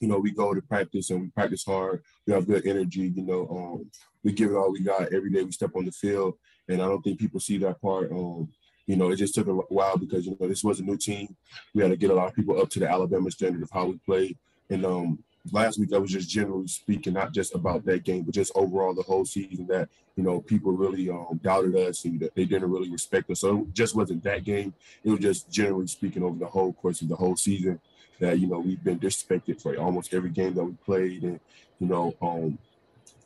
you 0.00 0.08
know, 0.08 0.18
we 0.18 0.30
go 0.30 0.54
to 0.54 0.62
practice 0.62 1.10
and 1.10 1.20
we 1.20 1.28
practice 1.28 1.62
hard. 1.62 2.02
We 2.26 2.32
have 2.32 2.46
good 2.46 2.66
energy. 2.66 3.12
You 3.14 3.22
know, 3.22 3.48
um, 3.50 3.90
we 4.24 4.32
give 4.32 4.50
it 4.50 4.56
all 4.56 4.72
we 4.72 4.80
got 4.80 5.12
every 5.12 5.30
day 5.30 5.42
we 5.42 5.52
step 5.52 5.72
on 5.76 5.84
the 5.84 5.92
field, 5.92 6.38
and 6.68 6.80
I 6.80 6.86
don't 6.86 7.02
think 7.02 7.20
people 7.20 7.38
see 7.38 7.58
that 7.58 7.82
part. 7.82 8.10
Um, 8.10 8.48
you 8.86 8.96
know, 8.96 9.10
it 9.10 9.16
just 9.16 9.34
took 9.34 9.46
a 9.46 9.52
while 9.52 9.98
because 9.98 10.24
you 10.24 10.38
know 10.40 10.48
this 10.48 10.64
was 10.64 10.80
a 10.80 10.82
new 10.82 10.96
team. 10.96 11.36
We 11.74 11.82
had 11.82 11.90
to 11.90 11.98
get 11.98 12.10
a 12.10 12.14
lot 12.14 12.28
of 12.28 12.34
people 12.34 12.58
up 12.58 12.70
to 12.70 12.80
the 12.80 12.88
Alabama 12.88 13.30
standard 13.30 13.62
of 13.62 13.70
how 13.70 13.84
we 13.84 13.98
played. 14.06 14.38
And 14.70 14.86
um, 14.86 15.18
last 15.50 15.78
week, 15.78 15.92
I 15.92 15.98
was 15.98 16.10
just 16.10 16.28
generally 16.28 16.68
speaking, 16.68 17.14
not 17.14 17.32
just 17.32 17.54
about 17.54 17.84
that 17.86 18.04
game, 18.04 18.22
but 18.22 18.34
just 18.34 18.52
overall 18.54 18.94
the 18.94 19.02
whole 19.02 19.24
season. 19.24 19.66
That 19.66 19.88
you 20.16 20.22
know, 20.22 20.40
people 20.40 20.72
really 20.72 21.08
um, 21.10 21.40
doubted 21.42 21.76
us 21.76 22.04
and 22.04 22.20
they 22.34 22.44
didn't 22.44 22.70
really 22.70 22.90
respect 22.90 23.30
us. 23.30 23.40
So 23.40 23.60
it 23.60 23.74
just 23.74 23.94
wasn't 23.94 24.22
that 24.24 24.44
game. 24.44 24.74
It 25.04 25.10
was 25.10 25.20
just 25.20 25.50
generally 25.50 25.86
speaking 25.86 26.22
over 26.22 26.38
the 26.38 26.46
whole 26.46 26.72
course 26.74 27.02
of 27.02 27.08
the 27.08 27.16
whole 27.16 27.36
season 27.36 27.80
that 28.18 28.38
you 28.38 28.46
know 28.46 28.58
we've 28.58 28.82
been 28.84 28.98
disrespected 28.98 29.60
for 29.60 29.76
almost 29.76 30.14
every 30.14 30.30
game 30.30 30.54
that 30.54 30.64
we 30.64 30.72
played, 30.84 31.22
and 31.22 31.40
you 31.78 31.86
know, 31.86 32.14
um, 32.20 32.58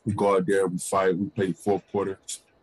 we 0.05 0.13
go 0.13 0.37
out 0.37 0.47
there, 0.47 0.67
we 0.67 0.79
fight, 0.79 1.17
we 1.17 1.27
play 1.27 1.53
fourth 1.53 1.83
quarter, 1.91 2.19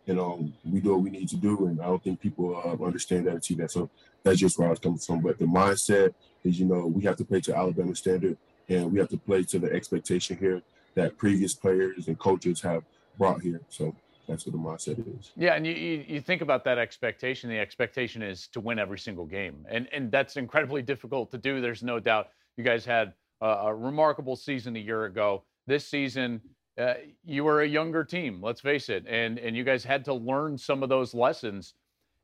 you 0.06 0.14
know, 0.14 0.48
we 0.64 0.80
do 0.80 0.90
what 0.90 1.02
we 1.02 1.10
need 1.10 1.28
to 1.28 1.36
do, 1.36 1.66
and 1.66 1.80
I 1.80 1.86
don't 1.86 2.02
think 2.02 2.20
people 2.20 2.56
uh, 2.56 2.84
understand 2.84 3.26
that 3.26 3.34
and 3.34 3.44
see 3.44 3.54
that. 3.56 3.70
So 3.70 3.88
that's 4.22 4.38
just 4.38 4.58
where 4.58 4.68
I 4.68 4.70
was 4.70 4.78
coming 4.78 4.98
from. 4.98 5.20
But 5.20 5.38
the 5.38 5.44
mindset 5.44 6.14
is, 6.42 6.58
you 6.58 6.66
know, 6.66 6.86
we 6.86 7.02
have 7.04 7.16
to 7.16 7.24
play 7.24 7.40
to 7.42 7.56
Alabama 7.56 7.94
standard, 7.94 8.36
and 8.72 8.92
we 8.92 8.98
have 8.98 9.08
to 9.10 9.16
play 9.16 9.42
to 9.44 9.58
the 9.58 9.72
expectation 9.72 10.36
here 10.36 10.62
that 10.94 11.16
previous 11.16 11.54
players 11.54 12.08
and 12.08 12.18
coaches 12.18 12.60
have 12.60 12.82
brought 13.18 13.40
here. 13.40 13.60
So 13.68 13.94
that's 14.28 14.46
what 14.46 14.52
the 14.52 14.58
mindset 14.58 15.18
is. 15.18 15.32
Yeah, 15.36 15.54
and 15.54 15.66
you, 15.66 15.74
you, 15.74 16.04
you 16.06 16.20
think 16.20 16.42
about 16.42 16.64
that 16.64 16.78
expectation. 16.78 17.50
The 17.50 17.58
expectation 17.58 18.22
is 18.22 18.46
to 18.48 18.60
win 18.60 18.78
every 18.78 18.98
single 18.98 19.26
game, 19.26 19.66
and 19.68 19.88
and 19.92 20.10
that's 20.10 20.36
incredibly 20.36 20.82
difficult 20.82 21.30
to 21.32 21.38
do. 21.38 21.60
There's 21.60 21.82
no 21.82 21.98
doubt. 22.00 22.28
You 22.56 22.64
guys 22.64 22.84
had 22.84 23.14
a, 23.40 23.46
a 23.46 23.74
remarkable 23.74 24.36
season 24.36 24.76
a 24.76 24.78
year 24.78 25.04
ago. 25.04 25.42
This 25.66 25.86
season, 25.86 26.40
uh, 26.78 26.94
you 27.24 27.44
were 27.44 27.62
a 27.62 27.68
younger 27.68 28.04
team, 28.04 28.40
let's 28.42 28.60
face 28.60 28.88
it, 28.88 29.04
and 29.08 29.38
and 29.38 29.56
you 29.56 29.64
guys 29.64 29.84
had 29.84 30.04
to 30.06 30.14
learn 30.14 30.56
some 30.56 30.82
of 30.82 30.88
those 30.88 31.14
lessons. 31.14 31.74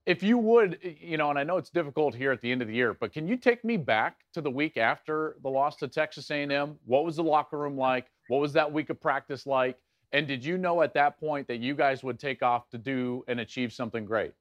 If 0.08 0.22
you 0.22 0.38
would, 0.38 0.78
you 0.98 1.18
know, 1.18 1.28
and 1.28 1.38
I 1.38 1.44
know 1.44 1.58
it's 1.58 1.68
difficult 1.68 2.14
here 2.14 2.32
at 2.32 2.40
the 2.40 2.50
end 2.50 2.62
of 2.62 2.68
the 2.68 2.72
year, 2.72 2.96
but 2.98 3.12
can 3.12 3.28
you 3.28 3.36
take 3.36 3.62
me 3.62 3.76
back 3.76 4.16
to 4.32 4.40
the 4.40 4.50
week 4.50 4.78
after 4.78 5.36
the 5.42 5.50
loss 5.50 5.76
to 5.76 5.86
Texas 5.86 6.30
A&M? 6.30 6.78
What 6.86 7.04
was 7.04 7.16
the 7.16 7.22
locker 7.22 7.58
room 7.58 7.76
like? 7.76 8.06
What 8.28 8.40
was 8.40 8.54
that 8.54 8.72
week 8.72 8.88
of 8.88 8.98
practice 8.98 9.44
like? 9.44 9.76
And 10.12 10.26
did 10.26 10.42
you 10.42 10.56
know 10.56 10.80
at 10.80 10.94
that 10.94 11.20
point 11.20 11.46
that 11.48 11.58
you 11.58 11.74
guys 11.74 12.02
would 12.02 12.18
take 12.18 12.42
off 12.42 12.70
to 12.70 12.78
do 12.78 13.22
and 13.28 13.40
achieve 13.40 13.70
something 13.70 14.06
great? 14.06 14.32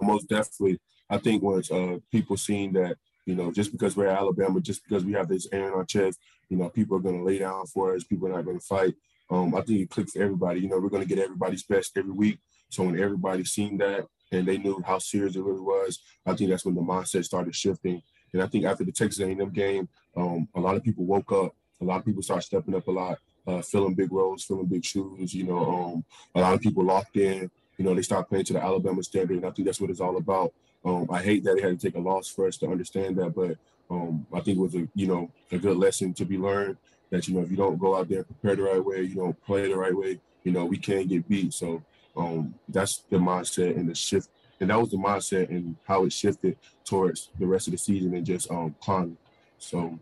Most 0.00 0.28
definitely. 0.28 0.78
I 1.10 1.18
think 1.18 1.42
once 1.42 1.68
uh, 1.72 1.96
people 2.12 2.36
seeing 2.36 2.72
that, 2.74 2.98
you 3.26 3.34
know, 3.34 3.50
just 3.50 3.72
because 3.72 3.96
we're 3.96 4.06
Alabama, 4.06 4.60
just 4.60 4.84
because 4.84 5.04
we 5.04 5.12
have 5.14 5.26
this 5.26 5.48
air 5.50 5.66
in 5.66 5.74
our 5.74 5.84
chest, 5.84 6.20
you 6.48 6.56
know, 6.56 6.68
people 6.68 6.96
are 6.96 7.00
going 7.00 7.18
to 7.18 7.24
lay 7.24 7.40
down 7.40 7.66
for 7.66 7.96
us. 7.96 8.04
People 8.04 8.28
are 8.28 8.36
not 8.36 8.44
going 8.44 8.60
to 8.60 8.64
fight. 8.64 8.94
Um, 9.28 9.56
I 9.56 9.62
think 9.62 9.80
it 9.80 9.90
clicked 9.90 10.10
for 10.10 10.22
everybody. 10.22 10.60
You 10.60 10.68
know, 10.68 10.78
we're 10.78 10.88
going 10.88 11.02
to 11.02 11.08
get 11.08 11.18
everybody's 11.18 11.64
best 11.64 11.98
every 11.98 12.12
week. 12.12 12.38
So 12.68 12.84
when 12.84 13.00
everybody 13.00 13.42
seen 13.44 13.76
that 13.78 14.06
and 14.32 14.46
they 14.46 14.58
knew 14.58 14.82
how 14.86 14.98
serious 14.98 15.36
it 15.36 15.42
really 15.42 15.60
was, 15.60 16.00
I 16.26 16.34
think 16.34 16.50
that's 16.50 16.64
when 16.64 16.74
the 16.74 16.80
mindset 16.80 17.24
started 17.24 17.54
shifting. 17.54 18.02
And 18.32 18.42
I 18.42 18.46
think 18.46 18.64
after 18.64 18.84
the 18.84 18.92
Texas 18.92 19.20
A&M 19.20 19.50
game, 19.50 19.88
um, 20.16 20.48
a 20.54 20.60
lot 20.60 20.76
of 20.76 20.84
people 20.84 21.04
woke 21.04 21.32
up. 21.32 21.54
A 21.80 21.84
lot 21.84 21.98
of 21.98 22.04
people 22.04 22.22
started 22.22 22.42
stepping 22.42 22.74
up 22.74 22.86
a 22.86 22.90
lot, 22.90 23.18
uh, 23.46 23.62
filling 23.62 23.94
big 23.94 24.12
roles, 24.12 24.44
filling 24.44 24.66
big 24.66 24.84
shoes. 24.84 25.34
You 25.34 25.44
know, 25.44 25.58
um, 25.58 26.04
a 26.34 26.40
lot 26.40 26.54
of 26.54 26.60
people 26.60 26.84
locked 26.84 27.16
in. 27.16 27.50
You 27.78 27.84
know, 27.84 27.94
they 27.94 28.02
started 28.02 28.28
playing 28.28 28.44
to 28.44 28.52
the 28.52 28.62
Alabama 28.62 29.02
standard, 29.02 29.38
and 29.38 29.46
I 29.46 29.50
think 29.50 29.66
that's 29.66 29.80
what 29.80 29.90
it's 29.90 30.00
all 30.00 30.18
about. 30.18 30.52
Um, 30.84 31.08
I 31.10 31.22
hate 31.22 31.44
that 31.44 31.56
it 31.56 31.64
had 31.64 31.80
to 31.80 31.86
take 31.86 31.96
a 31.96 32.00
loss 32.00 32.28
for 32.28 32.46
us 32.46 32.56
to 32.58 32.68
understand 32.68 33.16
that, 33.16 33.34
but 33.34 33.56
um, 33.90 34.26
I 34.32 34.40
think 34.40 34.58
it 34.58 34.60
was 34.60 34.74
a 34.74 34.86
you 34.94 35.06
know 35.06 35.30
a 35.50 35.58
good 35.58 35.76
lesson 35.76 36.14
to 36.14 36.24
be 36.24 36.38
learned 36.38 36.76
that 37.10 37.26
you 37.26 37.34
know 37.34 37.40
if 37.40 37.50
you 37.50 37.56
don't 37.56 37.78
go 37.78 37.96
out 37.96 38.08
there 38.08 38.18
and 38.18 38.26
prepare 38.26 38.56
the 38.56 38.62
right 38.62 38.84
way, 38.84 39.02
you 39.02 39.16
don't 39.16 39.44
play 39.44 39.68
the 39.68 39.76
right 39.76 39.94
way, 39.94 40.20
you 40.44 40.52
know 40.52 40.64
we 40.64 40.78
can't 40.78 41.08
get 41.08 41.28
beat. 41.28 41.52
So 41.52 41.82
um, 42.16 42.54
that's 42.68 43.04
the 43.10 43.16
mindset 43.16 43.76
and 43.76 43.88
the 43.88 43.94
shift, 43.94 44.28
and 44.60 44.70
that 44.70 44.78
was 44.78 44.90
the 44.90 44.96
mindset 44.96 45.48
and 45.50 45.76
how 45.86 46.04
it 46.04 46.12
shifted 46.12 46.56
towards 46.84 47.30
the 47.38 47.46
rest 47.46 47.68
of 47.68 47.72
the 47.72 47.78
season 47.78 48.14
and 48.14 48.26
just 48.26 48.50
um, 48.50 48.74
climbing. 48.80 49.16
So, 49.58 49.98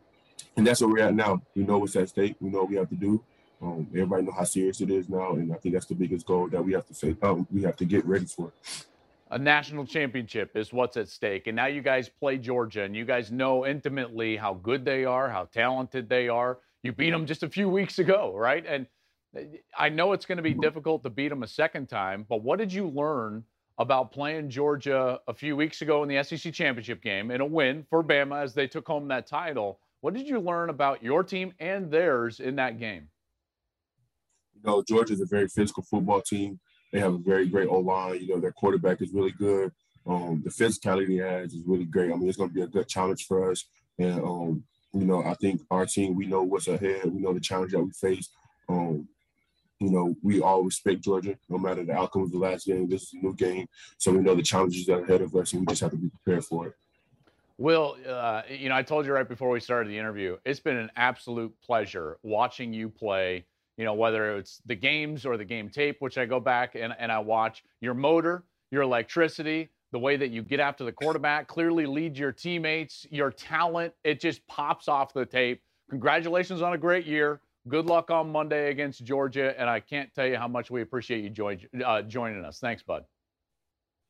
and 0.56 0.66
that's 0.66 0.80
where 0.80 0.90
we're 0.90 1.04
at 1.04 1.14
now. 1.14 1.42
We 1.54 1.64
know 1.64 1.78
what's 1.78 1.96
at 1.96 2.08
stake. 2.08 2.36
We 2.40 2.50
know 2.50 2.60
what 2.60 2.70
we 2.70 2.76
have 2.76 2.88
to 2.90 2.96
do. 2.96 3.22
Um, 3.60 3.88
everybody 3.92 4.22
know 4.22 4.32
how 4.32 4.44
serious 4.44 4.80
it 4.80 4.90
is 4.90 5.08
now, 5.08 5.32
and 5.32 5.52
I 5.52 5.56
think 5.56 5.74
that's 5.74 5.86
the 5.86 5.94
biggest 5.94 6.26
goal 6.26 6.48
that 6.48 6.64
we 6.64 6.72
have 6.74 6.86
to 6.86 6.94
say. 6.94 7.16
Um, 7.22 7.46
we 7.50 7.62
have 7.62 7.76
to 7.76 7.84
get 7.84 8.04
ready 8.06 8.26
for 8.26 8.52
a 9.30 9.38
national 9.38 9.84
championship 9.84 10.56
is 10.56 10.72
what's 10.72 10.96
at 10.96 11.08
stake. 11.08 11.46
And 11.46 11.56
now 11.56 11.66
you 11.66 11.82
guys 11.82 12.08
play 12.08 12.38
Georgia, 12.38 12.82
and 12.82 12.96
you 12.96 13.04
guys 13.04 13.30
know 13.30 13.66
intimately 13.66 14.36
how 14.36 14.54
good 14.54 14.84
they 14.84 15.04
are, 15.04 15.28
how 15.28 15.44
talented 15.44 16.08
they 16.08 16.28
are. 16.28 16.58
You 16.82 16.92
beat 16.92 17.10
them 17.10 17.26
just 17.26 17.42
a 17.42 17.48
few 17.48 17.68
weeks 17.68 17.98
ago, 17.98 18.32
right? 18.34 18.64
And 18.66 18.86
I 19.76 19.88
know 19.88 20.12
it's 20.12 20.26
going 20.26 20.36
to 20.36 20.42
be 20.42 20.54
difficult 20.54 21.02
to 21.02 21.10
beat 21.10 21.28
them 21.28 21.42
a 21.42 21.48
second 21.48 21.88
time, 21.88 22.24
but 22.28 22.42
what 22.42 22.58
did 22.58 22.72
you 22.72 22.88
learn 22.88 23.44
about 23.78 24.10
playing 24.10 24.50
Georgia 24.50 25.20
a 25.28 25.34
few 25.34 25.54
weeks 25.54 25.82
ago 25.82 26.02
in 26.02 26.08
the 26.08 26.22
SEC 26.22 26.52
championship 26.52 27.02
game 27.02 27.30
in 27.30 27.40
a 27.40 27.46
win 27.46 27.84
for 27.88 28.02
Bama 28.02 28.42
as 28.42 28.54
they 28.54 28.66
took 28.66 28.86
home 28.86 29.08
that 29.08 29.26
title? 29.26 29.80
What 30.00 30.14
did 30.14 30.28
you 30.28 30.40
learn 30.40 30.70
about 30.70 31.02
your 31.02 31.22
team 31.22 31.52
and 31.60 31.90
theirs 31.90 32.40
in 32.40 32.56
that 32.56 32.78
game? 32.78 33.08
You 34.54 34.62
know, 34.64 34.82
Georgia's 34.86 35.20
a 35.20 35.26
very 35.26 35.48
physical 35.48 35.84
football 35.84 36.22
team. 36.22 36.58
They 36.92 37.00
have 37.00 37.14
a 37.14 37.18
very 37.18 37.46
great 37.46 37.68
O 37.68 37.78
line. 37.78 38.20
You 38.20 38.34
know, 38.34 38.40
their 38.40 38.52
quarterback 38.52 39.02
is 39.02 39.12
really 39.12 39.32
good. 39.32 39.72
Um, 40.06 40.42
the 40.44 40.50
physicality 40.50 41.08
he 41.08 41.16
has 41.18 41.52
is 41.52 41.62
really 41.66 41.84
great. 41.84 42.10
I 42.12 42.16
mean, 42.16 42.28
it's 42.28 42.38
going 42.38 42.50
to 42.50 42.54
be 42.54 42.62
a 42.62 42.66
good 42.66 42.88
challenge 42.88 43.26
for 43.26 43.50
us. 43.50 43.64
And, 43.98 44.20
um, 44.20 44.64
you 44.94 45.04
know, 45.04 45.22
I 45.22 45.34
think 45.34 45.60
our 45.70 45.84
team, 45.84 46.16
we 46.16 46.26
know 46.26 46.42
what's 46.42 46.66
ahead. 46.66 47.04
We 47.04 47.20
know 47.20 47.34
the 47.34 47.40
challenge 47.40 47.72
that 47.72 47.82
we 47.82 47.90
face. 47.90 48.30
Um, 48.68 49.08
you 49.80 49.90
know, 49.90 50.16
we 50.22 50.40
all 50.40 50.62
respect 50.62 51.02
Georgia, 51.02 51.36
no 51.48 51.58
matter 51.58 51.84
the 51.84 51.92
outcome 51.92 52.22
of 52.22 52.32
the 52.32 52.38
last 52.38 52.66
game. 52.66 52.88
This 52.88 53.02
is 53.02 53.14
a 53.14 53.16
new 53.18 53.34
game, 53.34 53.66
so 53.96 54.12
we 54.12 54.18
know 54.18 54.34
the 54.34 54.42
challenges 54.42 54.86
that 54.86 54.94
are 54.94 55.04
ahead 55.04 55.22
of 55.22 55.34
us, 55.36 55.52
and 55.52 55.62
we 55.62 55.66
just 55.66 55.80
have 55.82 55.92
to 55.92 55.96
be 55.96 56.10
prepared 56.10 56.44
for 56.44 56.68
it. 56.68 56.74
Will, 57.58 57.96
uh, 58.08 58.42
you 58.48 58.68
know, 58.68 58.76
I 58.76 58.82
told 58.82 59.06
you 59.06 59.12
right 59.12 59.28
before 59.28 59.50
we 59.50 59.60
started 59.60 59.90
the 59.90 59.98
interview, 59.98 60.36
it's 60.44 60.60
been 60.60 60.76
an 60.76 60.90
absolute 60.96 61.52
pleasure 61.64 62.18
watching 62.22 62.72
you 62.72 62.88
play. 62.88 63.44
You 63.76 63.84
know, 63.84 63.94
whether 63.94 64.36
it's 64.36 64.60
the 64.66 64.74
games 64.74 65.24
or 65.24 65.36
the 65.36 65.44
game 65.44 65.68
tape, 65.68 65.96
which 66.00 66.18
I 66.18 66.26
go 66.26 66.40
back 66.40 66.74
and, 66.74 66.94
and 66.98 67.12
I 67.12 67.20
watch, 67.20 67.62
your 67.80 67.94
motor, 67.94 68.42
your 68.72 68.82
electricity, 68.82 69.68
the 69.92 69.98
way 69.98 70.16
that 70.16 70.30
you 70.30 70.42
get 70.42 70.58
after 70.58 70.84
the 70.84 70.90
quarterback, 70.90 71.46
clearly 71.46 71.86
lead 71.86 72.18
your 72.18 72.32
teammates, 72.32 73.06
your 73.10 73.30
talent, 73.30 73.94
it 74.02 74.20
just 74.20 74.44
pops 74.48 74.88
off 74.88 75.12
the 75.12 75.24
tape. 75.24 75.62
Congratulations 75.90 76.60
on 76.60 76.72
a 76.72 76.78
great 76.78 77.06
year. 77.06 77.40
Good 77.68 77.86
luck 77.86 78.10
on 78.10 78.32
Monday 78.32 78.70
against 78.70 79.04
Georgia, 79.04 79.54
and 79.60 79.68
I 79.68 79.80
can't 79.80 80.12
tell 80.14 80.26
you 80.26 80.36
how 80.36 80.48
much 80.48 80.70
we 80.70 80.80
appreciate 80.80 81.22
you 81.22 81.28
join, 81.28 81.60
uh, 81.84 82.00
joining 82.02 82.42
us. 82.44 82.60
Thanks, 82.60 82.82
bud. 82.82 83.04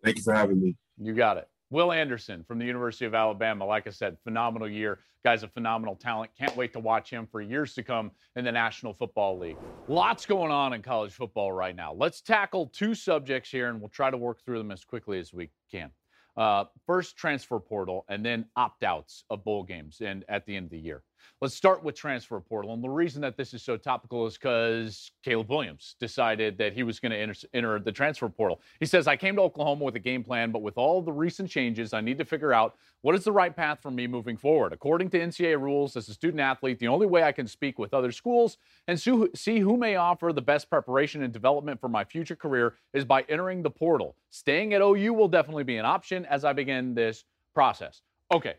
Thank 0.05 0.19
you 0.19 0.23
for 0.23 0.33
having 0.33 0.61
me. 0.61 0.77
You 0.97 1.13
got 1.13 1.39
it. 1.39 1.49
Will 1.71 1.91
Anderson 1.91 2.45
from 2.45 2.59
the 2.59 2.65
University 2.65 3.05
of 3.05 3.15
Alabama, 3.15 3.67
like 3.67 3.87
I 3.87 3.91
said, 3.91 4.17
phenomenal 4.23 4.69
year. 4.69 5.01
Guy's 5.25 5.43
a 5.43 5.49
phenomenal 5.49 5.97
talent. 5.97 6.31
Can't 6.39 6.57
wait 6.57 6.73
to 6.75 6.79
watch 6.79 7.11
him 7.11 7.27
for 7.27 7.41
years 7.41 7.75
to 7.75 7.83
come 7.83 8.13
in 8.37 8.45
the 8.45 8.53
National 8.53 8.95
Football 8.95 9.39
League. 9.39 9.57
Lots 9.89 10.25
going 10.25 10.53
on 10.53 10.73
in 10.73 10.81
college 10.81 11.13
football 11.13 11.51
right 11.53 11.75
now. 11.75 11.93
Let's 11.93 12.21
tackle 12.21 12.69
two 12.69 12.95
subjects 12.95 13.51
here, 13.51 13.69
and 13.71 13.81
we'll 13.81 13.89
try 13.89 14.11
to 14.11 14.17
work 14.17 14.45
through 14.45 14.59
them 14.59 14.71
as 14.71 14.85
quickly 14.85 15.19
as 15.19 15.35
we 15.35 15.51
can. 15.71 15.91
Uh, 16.37 16.65
first, 16.87 17.17
transfer 17.17 17.59
portal, 17.59 18.05
and 18.09 18.25
then 18.25 18.47
opt 18.55 18.85
outs 18.85 19.25
of 19.29 19.43
bowl 19.43 19.65
games 19.65 20.01
and 20.01 20.25
at 20.29 20.47
the 20.47 20.55
end 20.55 20.67
of 20.67 20.71
the 20.71 20.79
year. 20.79 21.03
Let's 21.41 21.55
start 21.55 21.85
with 21.85 21.95
transfer 21.95 22.41
portal. 22.41 22.75
And 22.75 22.83
the 22.83 22.89
reason 22.89 23.23
that 23.23 23.37
this 23.37 23.55
is 23.55 23.63
so 23.63 23.77
topical 23.77 24.27
is 24.27 24.35
because 24.35 25.13
Caleb 25.23 25.49
Williams 25.49 25.97
decided 26.01 26.59
that 26.59 26.73
he 26.73 26.83
was 26.83 27.01
going 27.01 27.13
to 27.13 27.19
enter, 27.19 27.35
enter, 27.55 27.79
the 27.79 27.93
transfer 27.93 28.29
portal. 28.29 28.61
He 28.81 28.87
says, 28.87 29.07
I 29.07 29.17
came 29.17 29.37
to 29.37 29.43
Oklahoma 29.43 29.85
with 29.85 29.97
a 29.97 30.01
game 30.01 30.25
plan, 30.25 30.51
but 30.51 30.63
with 30.63 30.77
all 30.77 31.03
the 31.03 31.13
recent 31.13 31.49
changes, 31.49 31.93
I 31.93 32.01
need 32.01 32.19
to 32.19 32.25
figure 32.25 32.53
out 32.53 32.77
what 33.03 33.15
is 33.15 33.25
the 33.25 33.33
right 33.33 33.55
path 33.55 33.79
for 33.81 33.91
me 33.91 34.07
moving 34.07 34.37
forward. 34.37 34.73
According 34.73 35.11
to 35.11 35.21
NCAA 35.21 35.61
rules, 35.61 35.97
as 35.97 36.09
a 36.09 36.15
student 36.15 36.41
athlete, 36.41 36.79
the 36.79 36.89
only 36.89 37.07
way 37.07 37.23
I 37.23 37.33
can 37.33 37.47
speak 37.47 37.79
with 37.79 37.95
other 37.95 38.11
schools 38.11 38.59
and 38.89 39.01
see 39.01 39.59
who 39.61 39.77
may 39.77 39.97
offer 39.97 40.33
the 40.33 40.43
best 40.43 40.69
preparation 40.69 41.23
and 41.23 41.33
development 41.33 41.81
for 41.81 41.89
my 41.89 42.05
future 42.05 42.37
career 42.37 42.75
is 42.93 43.05
by 43.05 43.25
entering 43.29 43.63
the 43.63 43.71
portal. 43.71 44.17
Staying 44.31 44.75
at 44.75 44.83
OU 44.83 45.15
will 45.15 45.29
definitely 45.29 45.65
be 45.65 45.77
an 45.77 45.87
option 45.87 46.25
as 46.27 46.45
I 46.45 46.53
begin 46.53 46.95
this 46.95 47.25
process. 47.55 48.03
Okay, 48.33 48.57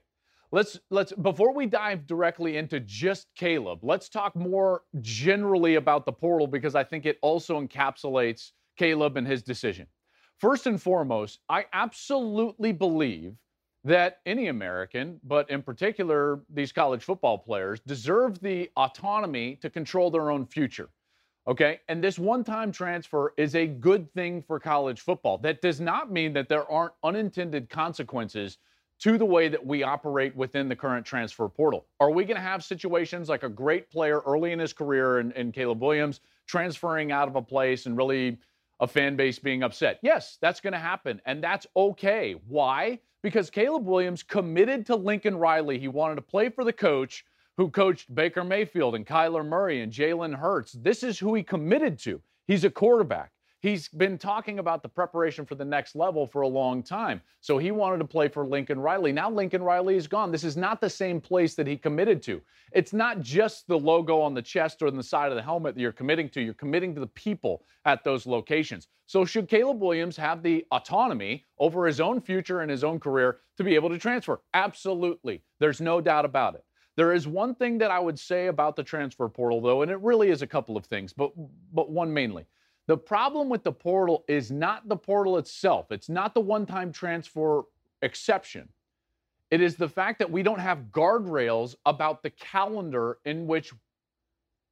let's 0.51 0.79
let's 0.89 1.11
before 1.13 1.53
we 1.53 1.65
dive 1.65 2.07
directly 2.07 2.57
into 2.57 2.79
just 2.79 3.27
Caleb, 3.35 3.79
let's 3.83 4.09
talk 4.09 4.35
more 4.35 4.83
generally 5.01 5.75
about 5.75 6.05
the 6.05 6.11
portal 6.11 6.47
because 6.47 6.75
I 6.75 6.83
think 6.83 7.05
it 7.05 7.17
also 7.21 7.61
encapsulates 7.61 8.51
Caleb 8.77 9.17
and 9.17 9.27
his 9.27 9.43
decision. 9.43 9.87
First 10.37 10.67
and 10.67 10.81
foremost, 10.81 11.39
I 11.49 11.65
absolutely 11.73 12.71
believe 12.71 13.35
that 13.83 14.19
any 14.25 14.47
American, 14.47 15.19
but 15.23 15.49
in 15.49 15.61
particular 15.61 16.41
these 16.49 16.71
college 16.71 17.03
football 17.03 17.37
players, 17.37 17.79
deserve 17.81 18.39
the 18.39 18.69
autonomy 18.75 19.55
to 19.57 19.69
control 19.69 20.11
their 20.11 20.31
own 20.31 20.45
future. 20.45 20.89
Okay. 21.47 21.79
And 21.87 22.03
this 22.03 22.19
one 22.19 22.43
time 22.43 22.71
transfer 22.71 23.33
is 23.37 23.55
a 23.55 23.65
good 23.65 24.13
thing 24.13 24.41
for 24.41 24.59
college 24.59 25.01
football. 25.01 25.37
That 25.39 25.61
does 25.61 25.79
not 25.79 26.11
mean 26.11 26.33
that 26.33 26.47
there 26.47 26.69
aren't 26.69 26.93
unintended 27.03 27.69
consequences 27.69 28.57
to 28.99 29.17
the 29.17 29.25
way 29.25 29.47
that 29.47 29.65
we 29.65 29.83
operate 29.83 30.35
within 30.35 30.67
the 30.67 30.75
current 30.75 31.05
transfer 31.05 31.47
portal. 31.47 31.85
Are 31.99 32.11
we 32.11 32.25
going 32.25 32.35
to 32.35 32.41
have 32.41 32.63
situations 32.63 33.29
like 33.29 33.43
a 33.43 33.49
great 33.49 33.89
player 33.89 34.21
early 34.25 34.51
in 34.51 34.59
his 34.59 34.73
career 34.73 35.19
in, 35.19 35.31
in 35.33 35.51
Caleb 35.51 35.81
Williams 35.81 36.19
transferring 36.47 37.11
out 37.11 37.27
of 37.27 37.35
a 37.35 37.41
place 37.41 37.85
and 37.85 37.95
really 37.95 38.37
a 38.81 38.87
fan 38.87 39.15
base 39.15 39.39
being 39.39 39.63
upset? 39.63 39.99
Yes, 40.01 40.37
that's 40.41 40.59
going 40.59 40.73
to 40.73 40.79
happen. 40.79 41.21
And 41.25 41.41
that's 41.41 41.65
okay. 41.75 42.35
Why? 42.47 42.99
Because 43.23 43.49
Caleb 43.49 43.85
Williams 43.85 44.21
committed 44.21 44.85
to 44.87 44.95
Lincoln 44.95 45.37
Riley. 45.37 45.79
He 45.79 45.87
wanted 45.87 46.15
to 46.15 46.21
play 46.21 46.49
for 46.49 46.63
the 46.63 46.73
coach 46.73 47.25
who 47.57 47.69
coached 47.69 48.13
Baker 48.13 48.43
Mayfield 48.43 48.95
and 48.95 49.05
Kyler 49.05 49.45
Murray 49.45 49.81
and 49.81 49.91
Jalen 49.91 50.33
Hurts. 50.33 50.73
This 50.73 51.03
is 51.03 51.19
who 51.19 51.35
he 51.35 51.43
committed 51.43 51.99
to. 51.99 52.21
He's 52.47 52.63
a 52.63 52.69
quarterback. 52.69 53.31
He's 53.61 53.89
been 53.89 54.17
talking 54.17 54.59
about 54.59 54.83
the 54.83 54.89
preparation 54.89 55.45
for 55.45 55.55
the 55.55 55.65
next 55.65 55.93
level 55.93 56.25
for 56.25 56.41
a 56.41 56.47
long 56.47 56.81
time. 56.81 57.21
So 57.41 57.57
he 57.57 57.71
wanted 57.71 57.97
to 57.97 58.05
play 58.05 58.29
for 58.29 58.45
Lincoln 58.45 58.79
Riley. 58.79 59.11
Now 59.11 59.29
Lincoln 59.29 59.61
Riley 59.61 59.97
is 59.97 60.07
gone. 60.07 60.31
This 60.31 60.45
is 60.45 60.55
not 60.55 60.79
the 60.79 60.89
same 60.89 61.19
place 61.19 61.55
that 61.55 61.67
he 61.67 61.75
committed 61.75 62.21
to. 62.23 62.41
It's 62.71 62.93
not 62.93 63.19
just 63.19 63.67
the 63.67 63.77
logo 63.77 64.21
on 64.21 64.33
the 64.33 64.41
chest 64.41 64.81
or 64.81 64.87
on 64.87 64.95
the 64.95 65.03
side 65.03 65.31
of 65.31 65.35
the 65.35 65.41
helmet 65.41 65.75
that 65.75 65.81
you're 65.81 65.91
committing 65.91 66.29
to. 66.29 66.41
You're 66.41 66.53
committing 66.53 66.93
to 66.95 67.01
the 67.01 67.07
people 67.07 67.65
at 67.83 68.03
those 68.03 68.25
locations. 68.25 68.87
So 69.07 69.25
should 69.25 69.49
Caleb 69.49 69.81
Williams 69.81 70.15
have 70.15 70.41
the 70.41 70.65
autonomy 70.71 71.45
over 71.57 71.85
his 71.85 71.99
own 71.99 72.21
future 72.21 72.61
and 72.61 72.71
his 72.71 72.85
own 72.85 72.99
career 72.99 73.39
to 73.57 73.63
be 73.63 73.75
able 73.75 73.89
to 73.89 73.97
transfer? 73.97 74.39
Absolutely. 74.53 75.41
There's 75.59 75.81
no 75.81 75.99
doubt 75.99 76.23
about 76.23 76.55
it. 76.55 76.63
There 76.95 77.13
is 77.13 77.27
one 77.27 77.55
thing 77.55 77.77
that 77.79 77.91
I 77.91 77.99
would 77.99 78.19
say 78.19 78.47
about 78.47 78.75
the 78.75 78.83
transfer 78.83 79.27
portal, 79.29 79.61
though, 79.61 79.81
and 79.81 79.91
it 79.91 79.99
really 80.01 80.29
is 80.29 80.41
a 80.41 80.47
couple 80.47 80.77
of 80.77 80.85
things, 80.85 81.11
but 81.11 81.31
but 81.73 81.89
one 81.89 82.13
mainly. 82.13 82.45
The 82.89 82.97
problem 82.97 83.49
with 83.49 83.63
the 83.63 83.71
portal 83.71 84.25
is 84.27 84.49
not 84.49 84.89
the 84.89 84.97
portal 84.97 85.37
itself, 85.37 85.91
it's 85.91 86.09
not 86.09 86.33
the 86.33 86.41
one 86.41 86.65
time 86.65 86.91
transfer 86.91 87.65
exception. 88.01 88.67
It 89.51 89.61
is 89.61 89.75
the 89.75 89.87
fact 89.87 90.17
that 90.17 90.31
we 90.31 90.41
don't 90.41 90.59
have 90.59 90.85
guardrails 90.91 91.75
about 91.85 92.23
the 92.23 92.31
calendar 92.31 93.19
in 93.25 93.45
which 93.45 93.73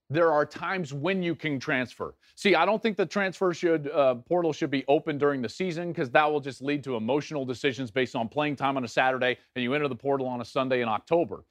there 0.10 0.32
are 0.32 0.48
times 0.48 0.94
when 0.94 1.22
you 1.22 1.36
can 1.36 1.60
transfer. 1.60 2.16
See, 2.34 2.56
I 2.56 2.66
don't 2.66 2.82
think 2.82 2.98
the 2.98 3.06
transfer 3.06 3.54
should 3.54 3.88
uh, 3.92 4.16
portal 4.16 4.52
should 4.52 4.72
be 4.72 4.84
open 4.88 5.20
during 5.20 5.44
the 5.44 5.50
season 5.50 5.90
because 5.90 6.10
that 6.10 6.26
will 6.26 6.40
just 6.40 6.60
lead 6.60 6.84
to 6.86 6.96
emotional 6.96 7.46
decisions 7.46 7.92
based 7.92 8.16
on 8.16 8.30
playing 8.30 8.56
time 8.56 8.78
on 8.78 8.84
a 8.84 8.88
Saturday 8.88 9.38
and 9.56 9.62
you 9.62 9.76
enter 9.76 9.88
the 9.88 9.96
portal 9.96 10.26
on 10.26 10.42
a 10.42 10.46
Sunday 10.46 10.82
in 10.82 10.88
October. 10.88 11.44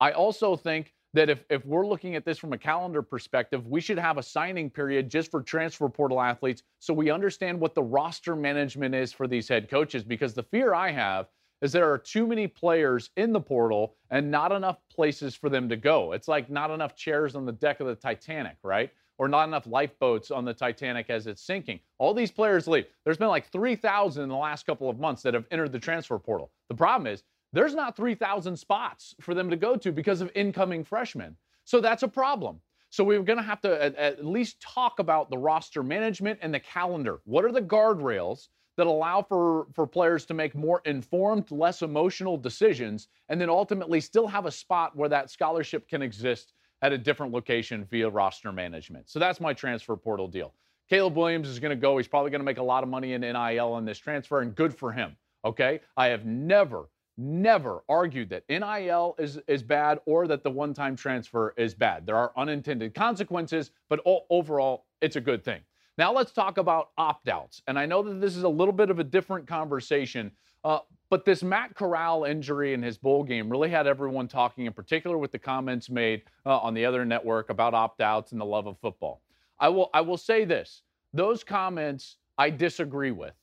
I 0.00 0.12
also 0.12 0.56
think 0.56 0.94
that 1.14 1.30
if, 1.30 1.44
if 1.48 1.64
we're 1.64 1.86
looking 1.86 2.16
at 2.16 2.24
this 2.24 2.38
from 2.38 2.52
a 2.52 2.58
calendar 2.58 3.00
perspective, 3.00 3.66
we 3.66 3.80
should 3.80 3.98
have 3.98 4.18
a 4.18 4.22
signing 4.22 4.68
period 4.68 5.08
just 5.08 5.30
for 5.30 5.40
transfer 5.42 5.88
portal 5.88 6.20
athletes 6.20 6.62
so 6.80 6.92
we 6.92 7.10
understand 7.10 7.58
what 7.58 7.74
the 7.74 7.82
roster 7.82 8.36
management 8.36 8.94
is 8.94 9.12
for 9.12 9.26
these 9.26 9.48
head 9.48 9.70
coaches. 9.70 10.02
Because 10.02 10.34
the 10.34 10.42
fear 10.42 10.74
I 10.74 10.90
have 10.90 11.28
is 11.62 11.72
there 11.72 11.90
are 11.90 11.98
too 11.98 12.26
many 12.26 12.46
players 12.46 13.10
in 13.16 13.32
the 13.32 13.40
portal 13.40 13.94
and 14.10 14.30
not 14.30 14.52
enough 14.52 14.78
places 14.90 15.34
for 15.34 15.48
them 15.48 15.68
to 15.68 15.76
go. 15.76 16.12
It's 16.12 16.28
like 16.28 16.50
not 16.50 16.70
enough 16.70 16.96
chairs 16.96 17.36
on 17.36 17.46
the 17.46 17.52
deck 17.52 17.80
of 17.80 17.86
the 17.86 17.94
Titanic, 17.94 18.56
right? 18.62 18.90
Or 19.16 19.28
not 19.28 19.46
enough 19.46 19.66
lifeboats 19.68 20.32
on 20.32 20.44
the 20.44 20.52
Titanic 20.52 21.08
as 21.08 21.28
it's 21.28 21.40
sinking. 21.40 21.78
All 21.98 22.12
these 22.12 22.32
players 22.32 22.66
leave. 22.66 22.86
There's 23.04 23.16
been 23.16 23.28
like 23.28 23.50
3,000 23.52 24.24
in 24.24 24.28
the 24.28 24.34
last 24.34 24.66
couple 24.66 24.90
of 24.90 24.98
months 24.98 25.22
that 25.22 25.34
have 25.34 25.46
entered 25.52 25.70
the 25.70 25.78
transfer 25.78 26.18
portal. 26.18 26.50
The 26.68 26.74
problem 26.74 27.06
is 27.06 27.22
there's 27.54 27.74
not 27.74 27.96
3,000 27.96 28.56
spots 28.56 29.14
for 29.20 29.32
them 29.32 29.48
to 29.48 29.56
go 29.56 29.76
to 29.76 29.92
because 29.92 30.20
of 30.20 30.30
incoming 30.34 30.84
freshmen. 30.84 31.36
So 31.64 31.80
that's 31.80 32.02
a 32.02 32.08
problem. 32.08 32.60
So 32.90 33.04
we're 33.04 33.22
going 33.22 33.38
to 33.38 33.44
have 33.44 33.60
to 33.62 33.82
at, 33.82 33.94
at, 33.96 34.24
least 34.24 34.60
talk 34.60 34.98
about 34.98 35.30
the 35.30 35.38
roster 35.38 35.82
management 35.82 36.40
and 36.42 36.52
the 36.52 36.60
calendar. 36.60 37.20
What 37.24 37.44
are 37.44 37.52
the 37.52 37.62
guardrails 37.62 38.48
that 38.76 38.88
allow 38.88 39.22
for, 39.22 39.66
for 39.72 39.86
players 39.86 40.26
to 40.26 40.34
make 40.34 40.54
more 40.54 40.82
informed, 40.84 41.50
less 41.50 41.82
emotional 41.82 42.36
decisions, 42.36 43.08
and 43.28 43.40
then 43.40 43.48
ultimately 43.48 44.00
still 44.00 44.26
have 44.26 44.46
a 44.46 44.50
spot 44.50 44.96
where 44.96 45.08
that 45.08 45.30
scholarship 45.30 45.88
can 45.88 46.02
exist 46.02 46.52
at 46.82 46.92
a 46.92 46.98
different 46.98 47.32
location 47.32 47.86
via 47.90 48.08
roster 48.08 48.52
management? 48.52 49.08
So 49.08 49.18
that's 49.18 49.40
my 49.40 49.54
transfer 49.54 49.96
portal 49.96 50.28
deal. 50.28 50.52
Caleb 50.88 51.16
Williams 51.16 51.48
is 51.48 51.60
going 51.60 51.70
to 51.70 51.80
go. 51.80 51.96
He's 51.96 52.08
probably 52.08 52.30
going 52.30 52.40
to 52.40 52.44
make 52.44 52.58
a 52.58 52.62
lot 52.62 52.82
of 52.82 52.88
money 52.88 53.12
in 53.12 53.22
NIL 53.22 53.72
on 53.72 53.84
this 53.84 53.98
transfer, 53.98 54.40
and 54.40 54.54
good 54.54 54.74
for 54.74 54.92
him. 54.92 55.16
Okay. 55.44 55.80
I 55.96 56.06
have 56.06 56.24
never 56.24 56.86
never 57.16 57.82
argued 57.88 58.28
that 58.30 58.44
NIL 58.48 59.14
is, 59.18 59.38
is 59.46 59.62
bad 59.62 60.00
or 60.06 60.26
that 60.26 60.42
the 60.42 60.50
one 60.50 60.74
time 60.74 60.96
transfer 60.96 61.54
is 61.56 61.74
bad. 61.74 62.06
There 62.06 62.16
are 62.16 62.32
unintended 62.36 62.94
consequences, 62.94 63.70
but 63.88 64.00
overall, 64.30 64.86
it's 65.00 65.16
a 65.16 65.20
good 65.20 65.44
thing. 65.44 65.60
Now, 65.96 66.12
let's 66.12 66.32
talk 66.32 66.58
about 66.58 66.90
opt 66.98 67.28
outs. 67.28 67.62
And 67.68 67.78
I 67.78 67.86
know 67.86 68.02
that 68.02 68.20
this 68.20 68.36
is 68.36 68.42
a 68.42 68.48
little 68.48 68.72
bit 68.72 68.90
of 68.90 68.98
a 68.98 69.04
different 69.04 69.46
conversation, 69.46 70.32
uh, 70.64 70.80
but 71.08 71.24
this 71.24 71.42
Matt 71.44 71.76
Corral 71.76 72.24
injury 72.24 72.74
in 72.74 72.82
his 72.82 72.98
bowl 72.98 73.22
game 73.22 73.48
really 73.48 73.70
had 73.70 73.86
everyone 73.86 74.26
talking, 74.26 74.66
in 74.66 74.72
particular 74.72 75.16
with 75.16 75.30
the 75.30 75.38
comments 75.38 75.88
made 75.88 76.22
uh, 76.44 76.58
on 76.58 76.74
the 76.74 76.84
other 76.84 77.04
network 77.04 77.50
about 77.50 77.74
opt 77.74 78.00
outs 78.00 78.32
and 78.32 78.40
the 78.40 78.44
love 78.44 78.66
of 78.66 78.76
football. 78.78 79.20
I 79.60 79.68
will, 79.68 79.90
I 79.94 80.00
will 80.00 80.16
say 80.16 80.44
this 80.44 80.82
those 81.12 81.44
comments 81.44 82.16
I 82.36 82.50
disagree 82.50 83.12
with. 83.12 83.34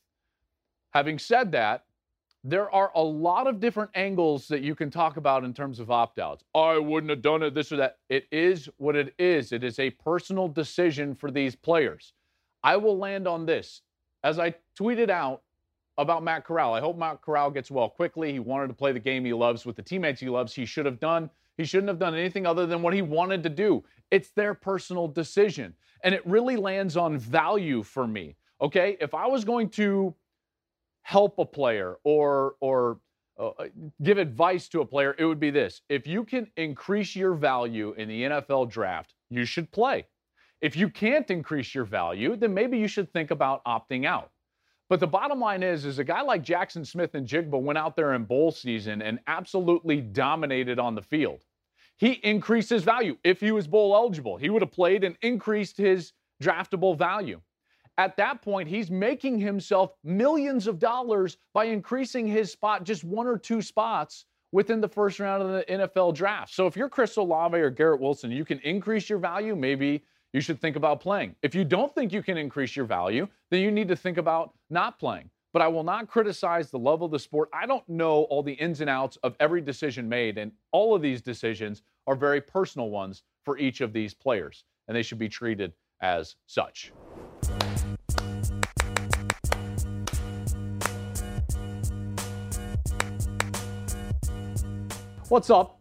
Having 0.93 1.19
said 1.19 1.53
that, 1.53 1.85
there 2.43 2.71
are 2.71 2.91
a 2.95 3.01
lot 3.01 3.45
of 3.45 3.59
different 3.59 3.91
angles 3.93 4.47
that 4.47 4.61
you 4.61 4.73
can 4.73 4.89
talk 4.89 5.17
about 5.17 5.43
in 5.43 5.53
terms 5.53 5.79
of 5.79 5.91
opt 5.91 6.17
outs. 6.17 6.43
I 6.55 6.77
wouldn't 6.77 7.11
have 7.11 7.21
done 7.21 7.43
it, 7.43 7.53
this 7.53 7.71
or 7.71 7.77
that. 7.77 7.99
It 8.09 8.27
is 8.31 8.67
what 8.77 8.95
it 8.95 9.13
is. 9.19 9.51
It 9.51 9.63
is 9.63 9.77
a 9.77 9.91
personal 9.91 10.47
decision 10.47 11.13
for 11.13 11.29
these 11.29 11.55
players. 11.55 12.13
I 12.63 12.77
will 12.77 12.97
land 12.97 13.27
on 13.27 13.45
this. 13.45 13.81
As 14.23 14.39
I 14.39 14.55
tweeted 14.79 15.09
out 15.09 15.43
about 15.97 16.23
Matt 16.23 16.45
Corral, 16.45 16.73
I 16.73 16.79
hope 16.79 16.97
Matt 16.97 17.21
Corral 17.21 17.51
gets 17.51 17.69
well 17.69 17.89
quickly. 17.89 18.31
He 18.31 18.39
wanted 18.39 18.67
to 18.67 18.73
play 18.73 18.91
the 18.91 18.99
game 18.99 19.23
he 19.23 19.33
loves 19.33 19.65
with 19.65 19.75
the 19.75 19.83
teammates 19.83 20.19
he 20.19 20.29
loves. 20.29 20.53
He 20.53 20.65
should 20.65 20.85
have 20.85 20.99
done. 20.99 21.29
He 21.57 21.65
shouldn't 21.65 21.89
have 21.89 21.99
done 21.99 22.15
anything 22.15 22.47
other 22.47 22.65
than 22.65 22.81
what 22.81 22.93
he 22.93 23.03
wanted 23.03 23.43
to 23.43 23.49
do. 23.49 23.83
It's 24.09 24.31
their 24.31 24.55
personal 24.55 25.07
decision. 25.07 25.75
And 26.03 26.15
it 26.15 26.25
really 26.25 26.55
lands 26.55 26.97
on 26.97 27.19
value 27.19 27.83
for 27.83 28.07
me. 28.07 28.35
Okay? 28.61 28.97
If 28.99 29.13
I 29.13 29.27
was 29.27 29.45
going 29.45 29.69
to 29.71 30.15
help 31.03 31.39
a 31.39 31.45
player 31.45 31.97
or 32.03 32.55
or 32.61 32.99
uh, 33.39 33.49
uh, 33.57 33.67
give 34.03 34.17
advice 34.17 34.67
to 34.69 34.81
a 34.81 34.85
player, 34.85 35.15
it 35.17 35.25
would 35.25 35.39
be 35.39 35.49
this. 35.49 35.81
If 35.89 36.05
you 36.05 36.23
can 36.23 36.47
increase 36.57 37.15
your 37.15 37.33
value 37.33 37.93
in 37.97 38.07
the 38.07 38.23
NFL 38.23 38.69
draft, 38.69 39.13
you 39.29 39.45
should 39.45 39.71
play. 39.71 40.05
If 40.61 40.75
you 40.75 40.89
can't 40.89 41.29
increase 41.31 41.73
your 41.73 41.85
value, 41.85 42.35
then 42.35 42.53
maybe 42.53 42.77
you 42.77 42.87
should 42.87 43.11
think 43.11 43.31
about 43.31 43.63
opting 43.65 44.05
out. 44.05 44.29
But 44.89 44.99
the 44.99 45.07
bottom 45.07 45.39
line 45.39 45.63
is, 45.63 45.85
is 45.85 45.99
a 45.99 46.03
guy 46.03 46.21
like 46.21 46.43
Jaxon 46.43 46.85
Smith-Njigba 46.85 47.59
went 47.59 47.79
out 47.79 47.95
there 47.95 48.13
in 48.13 48.25
bowl 48.25 48.51
season 48.51 49.01
and 49.01 49.19
absolutely 49.25 50.01
dominated 50.01 50.77
on 50.77 50.93
the 50.93 51.01
field. 51.01 51.45
He 51.97 52.19
increased 52.23 52.69
his 52.69 52.83
value. 52.83 53.17
If 53.23 53.39
he 53.39 53.51
was 53.51 53.67
bowl 53.67 53.95
eligible, 53.95 54.37
he 54.37 54.49
would 54.49 54.61
have 54.61 54.71
played 54.71 55.03
and 55.03 55.15
increased 55.21 55.77
his 55.77 56.13
draftable 56.43 56.97
value. 56.97 57.41
At 57.97 58.17
that 58.17 58.41
point, 58.41 58.67
he's 58.67 58.89
making 58.89 59.39
himself 59.39 59.93
millions 60.03 60.67
of 60.67 60.79
dollars 60.79 61.37
by 61.53 61.65
increasing 61.65 62.25
his 62.25 62.51
spot 62.51 62.83
just 62.83 63.03
one 63.03 63.27
or 63.27 63.37
two 63.37 63.61
spots 63.61 64.25
within 64.51 64.81
the 64.81 64.87
first 64.87 65.19
round 65.19 65.43
of 65.43 65.49
the 65.49 65.63
NFL 65.69 66.13
draft. 66.13 66.53
So 66.53 66.67
if 66.67 66.75
you're 66.75 66.89
Chris 66.89 67.15
Olave 67.17 67.57
or 67.57 67.69
Garrett 67.69 68.01
Wilson, 68.01 68.31
you 68.31 68.45
can 68.45 68.59
increase 68.59 69.09
your 69.09 69.19
value, 69.19 69.55
maybe 69.55 70.03
you 70.33 70.41
should 70.41 70.59
think 70.59 70.75
about 70.75 71.01
playing. 71.01 71.35
If 71.41 71.53
you 71.55 71.63
don't 71.63 71.93
think 71.93 72.13
you 72.13 72.23
can 72.23 72.37
increase 72.37 72.75
your 72.75 72.85
value, 72.85 73.27
then 73.49 73.61
you 73.61 73.71
need 73.71 73.87
to 73.89 73.95
think 73.95 74.17
about 74.17 74.53
not 74.69 74.97
playing. 74.99 75.29
But 75.53 75.61
I 75.61 75.67
will 75.67 75.83
not 75.83 76.07
criticize 76.07 76.71
the 76.71 76.79
love 76.79 77.01
of 77.01 77.11
the 77.11 77.19
sport. 77.19 77.49
I 77.53 77.65
don't 77.65 77.87
know 77.89 78.23
all 78.23 78.41
the 78.41 78.53
ins 78.53 78.79
and 78.79 78.89
outs 78.89 79.17
of 79.23 79.35
every 79.41 79.59
decision 79.59 80.07
made, 80.07 80.37
and 80.37 80.53
all 80.71 80.95
of 80.95 81.01
these 81.01 81.21
decisions 81.21 81.81
are 82.07 82.15
very 82.15 82.39
personal 82.39 82.89
ones 82.89 83.23
for 83.43 83.57
each 83.57 83.81
of 83.81 83.91
these 83.91 84.13
players, 84.13 84.63
and 84.87 84.95
they 84.95 85.03
should 85.03 85.19
be 85.19 85.27
treated 85.27 85.73
as 86.01 86.35
such. 86.47 86.93
What's 95.31 95.49
up? 95.49 95.79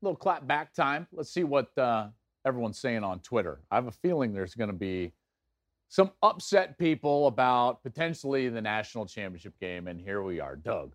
A 0.00 0.04
little 0.04 0.16
clap 0.16 0.46
back 0.46 0.72
time. 0.72 1.08
Let's 1.12 1.30
see 1.30 1.42
what 1.42 1.76
uh, 1.76 2.06
everyone's 2.46 2.78
saying 2.78 3.02
on 3.02 3.18
Twitter. 3.18 3.60
I 3.68 3.74
have 3.74 3.88
a 3.88 3.90
feeling 3.90 4.32
there's 4.32 4.54
going 4.54 4.70
to 4.70 4.76
be 4.76 5.12
some 5.88 6.12
upset 6.22 6.78
people 6.78 7.26
about 7.26 7.82
potentially 7.82 8.48
the 8.48 8.60
national 8.60 9.06
championship 9.06 9.58
game. 9.58 9.88
And 9.88 10.00
here 10.00 10.22
we 10.22 10.38
are. 10.38 10.54
Doug. 10.54 10.94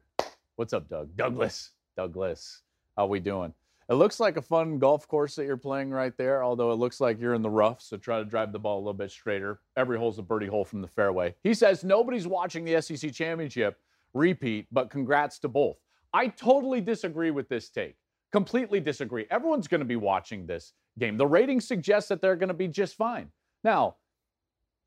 What's 0.55 0.71
up, 0.71 0.87
Doug? 0.87 1.17
Douglas. 1.17 1.71
Douglas. 1.97 2.61
How 2.95 3.03
are 3.03 3.09
we 3.09 3.19
doing? 3.19 3.53
It 3.91 3.95
looks 3.95 4.21
like 4.21 4.37
a 4.37 4.41
fun 4.41 4.79
golf 4.79 5.05
course 5.05 5.35
that 5.35 5.45
you're 5.45 5.57
playing 5.57 5.91
right 5.91 6.15
there, 6.15 6.45
although 6.45 6.71
it 6.71 6.75
looks 6.75 7.01
like 7.01 7.19
you're 7.19 7.33
in 7.33 7.41
the 7.41 7.49
rough, 7.49 7.81
so 7.81 7.97
try 7.97 8.19
to 8.19 8.23
drive 8.23 8.53
the 8.53 8.57
ball 8.57 8.77
a 8.77 8.79
little 8.79 8.93
bit 8.93 9.11
straighter. 9.11 9.59
Every 9.75 9.97
hole's 9.97 10.17
a 10.17 10.21
birdie 10.21 10.47
hole 10.47 10.63
from 10.63 10.81
the 10.81 10.87
fairway. 10.87 11.35
He 11.43 11.53
says 11.53 11.83
nobody's 11.83 12.25
watching 12.25 12.63
the 12.63 12.81
SEC 12.81 13.11
championship 13.11 13.81
repeat, 14.13 14.67
but 14.71 14.91
congrats 14.91 15.39
to 15.39 15.49
both. 15.49 15.75
I 16.13 16.27
totally 16.27 16.79
disagree 16.79 17.31
with 17.31 17.49
this 17.49 17.67
take. 17.67 17.97
Completely 18.31 18.79
disagree. 18.79 19.25
Everyone's 19.29 19.67
going 19.67 19.79
to 19.79 19.85
be 19.85 19.97
watching 19.97 20.47
this 20.47 20.71
game. 20.97 21.17
The 21.17 21.27
ratings 21.27 21.67
suggest 21.67 22.07
that 22.07 22.21
they're 22.21 22.37
going 22.37 22.47
to 22.47 22.53
be 22.53 22.69
just 22.69 22.95
fine. 22.95 23.27
Now, 23.65 23.97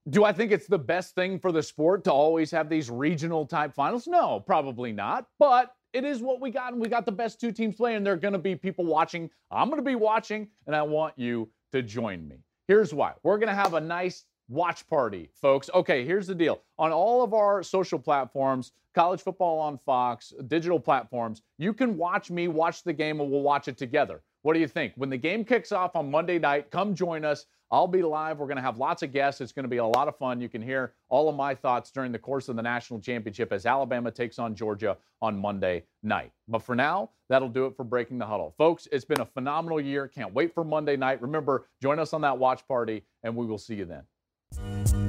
do 0.08 0.24
I 0.24 0.32
think 0.32 0.50
it's 0.50 0.66
the 0.66 0.78
best 0.78 1.14
thing 1.14 1.38
for 1.38 1.52
the 1.52 1.62
sport 1.62 2.04
to 2.04 2.10
always 2.10 2.50
have 2.52 2.70
these 2.70 2.88
regional 2.88 3.44
type 3.44 3.74
finals? 3.74 4.06
No, 4.06 4.40
probably 4.40 4.92
not. 4.92 5.26
But 5.38 5.74
it 5.94 6.04
is 6.04 6.20
what 6.20 6.40
we 6.40 6.50
got, 6.50 6.72
and 6.72 6.82
we 6.82 6.88
got 6.88 7.06
the 7.06 7.12
best 7.12 7.40
two 7.40 7.52
teams 7.52 7.76
playing. 7.76 8.02
There 8.02 8.12
are 8.12 8.18
going 8.18 8.32
to 8.32 8.38
be 8.38 8.56
people 8.56 8.84
watching. 8.84 9.30
I'm 9.50 9.70
going 9.70 9.80
to 9.80 9.88
be 9.88 9.94
watching, 9.94 10.48
and 10.66 10.74
I 10.74 10.82
want 10.82 11.14
you 11.16 11.48
to 11.72 11.82
join 11.82 12.26
me. 12.28 12.38
Here's 12.66 12.92
why 12.92 13.12
we're 13.22 13.38
going 13.38 13.48
to 13.48 13.54
have 13.54 13.74
a 13.74 13.80
nice 13.80 14.24
watch 14.48 14.86
party, 14.88 15.30
folks. 15.40 15.70
Okay, 15.72 16.04
here's 16.04 16.26
the 16.26 16.34
deal. 16.34 16.60
On 16.78 16.90
all 16.90 17.22
of 17.22 17.32
our 17.32 17.62
social 17.62 17.98
platforms, 17.98 18.72
college 18.94 19.22
football 19.22 19.58
on 19.60 19.78
Fox, 19.78 20.32
digital 20.48 20.80
platforms, 20.80 21.42
you 21.58 21.72
can 21.72 21.96
watch 21.96 22.30
me 22.30 22.48
watch 22.48 22.82
the 22.82 22.92
game 22.92 23.20
and 23.20 23.30
we'll 23.30 23.42
watch 23.42 23.68
it 23.68 23.78
together. 23.78 24.22
What 24.42 24.54
do 24.54 24.60
you 24.60 24.68
think? 24.68 24.92
When 24.96 25.10
the 25.10 25.16
game 25.16 25.44
kicks 25.44 25.72
off 25.72 25.96
on 25.96 26.10
Monday 26.10 26.38
night, 26.38 26.70
come 26.70 26.94
join 26.94 27.24
us. 27.24 27.46
I'll 27.74 27.88
be 27.88 28.02
live. 28.02 28.38
We're 28.38 28.46
going 28.46 28.54
to 28.54 28.62
have 28.62 28.78
lots 28.78 29.02
of 29.02 29.10
guests. 29.10 29.40
It's 29.40 29.50
going 29.50 29.64
to 29.64 29.68
be 29.68 29.78
a 29.78 29.84
lot 29.84 30.06
of 30.06 30.16
fun. 30.16 30.40
You 30.40 30.48
can 30.48 30.62
hear 30.62 30.92
all 31.08 31.28
of 31.28 31.34
my 31.34 31.56
thoughts 31.56 31.90
during 31.90 32.12
the 32.12 32.18
course 32.20 32.48
of 32.48 32.54
the 32.54 32.62
national 32.62 33.00
championship 33.00 33.52
as 33.52 33.66
Alabama 33.66 34.12
takes 34.12 34.38
on 34.38 34.54
Georgia 34.54 34.96
on 35.20 35.36
Monday 35.36 35.82
night. 36.04 36.30
But 36.46 36.60
for 36.60 36.76
now, 36.76 37.10
that'll 37.28 37.48
do 37.48 37.66
it 37.66 37.74
for 37.76 37.82
Breaking 37.82 38.16
the 38.16 38.26
Huddle. 38.26 38.54
Folks, 38.56 38.86
it's 38.92 39.04
been 39.04 39.22
a 39.22 39.26
phenomenal 39.26 39.80
year. 39.80 40.06
Can't 40.06 40.32
wait 40.32 40.54
for 40.54 40.62
Monday 40.62 40.96
night. 40.96 41.20
Remember, 41.20 41.66
join 41.82 41.98
us 41.98 42.12
on 42.12 42.20
that 42.20 42.38
watch 42.38 42.64
party, 42.68 43.02
and 43.24 43.34
we 43.34 43.44
will 43.44 43.58
see 43.58 43.74
you 43.74 43.86
then. 43.86 45.03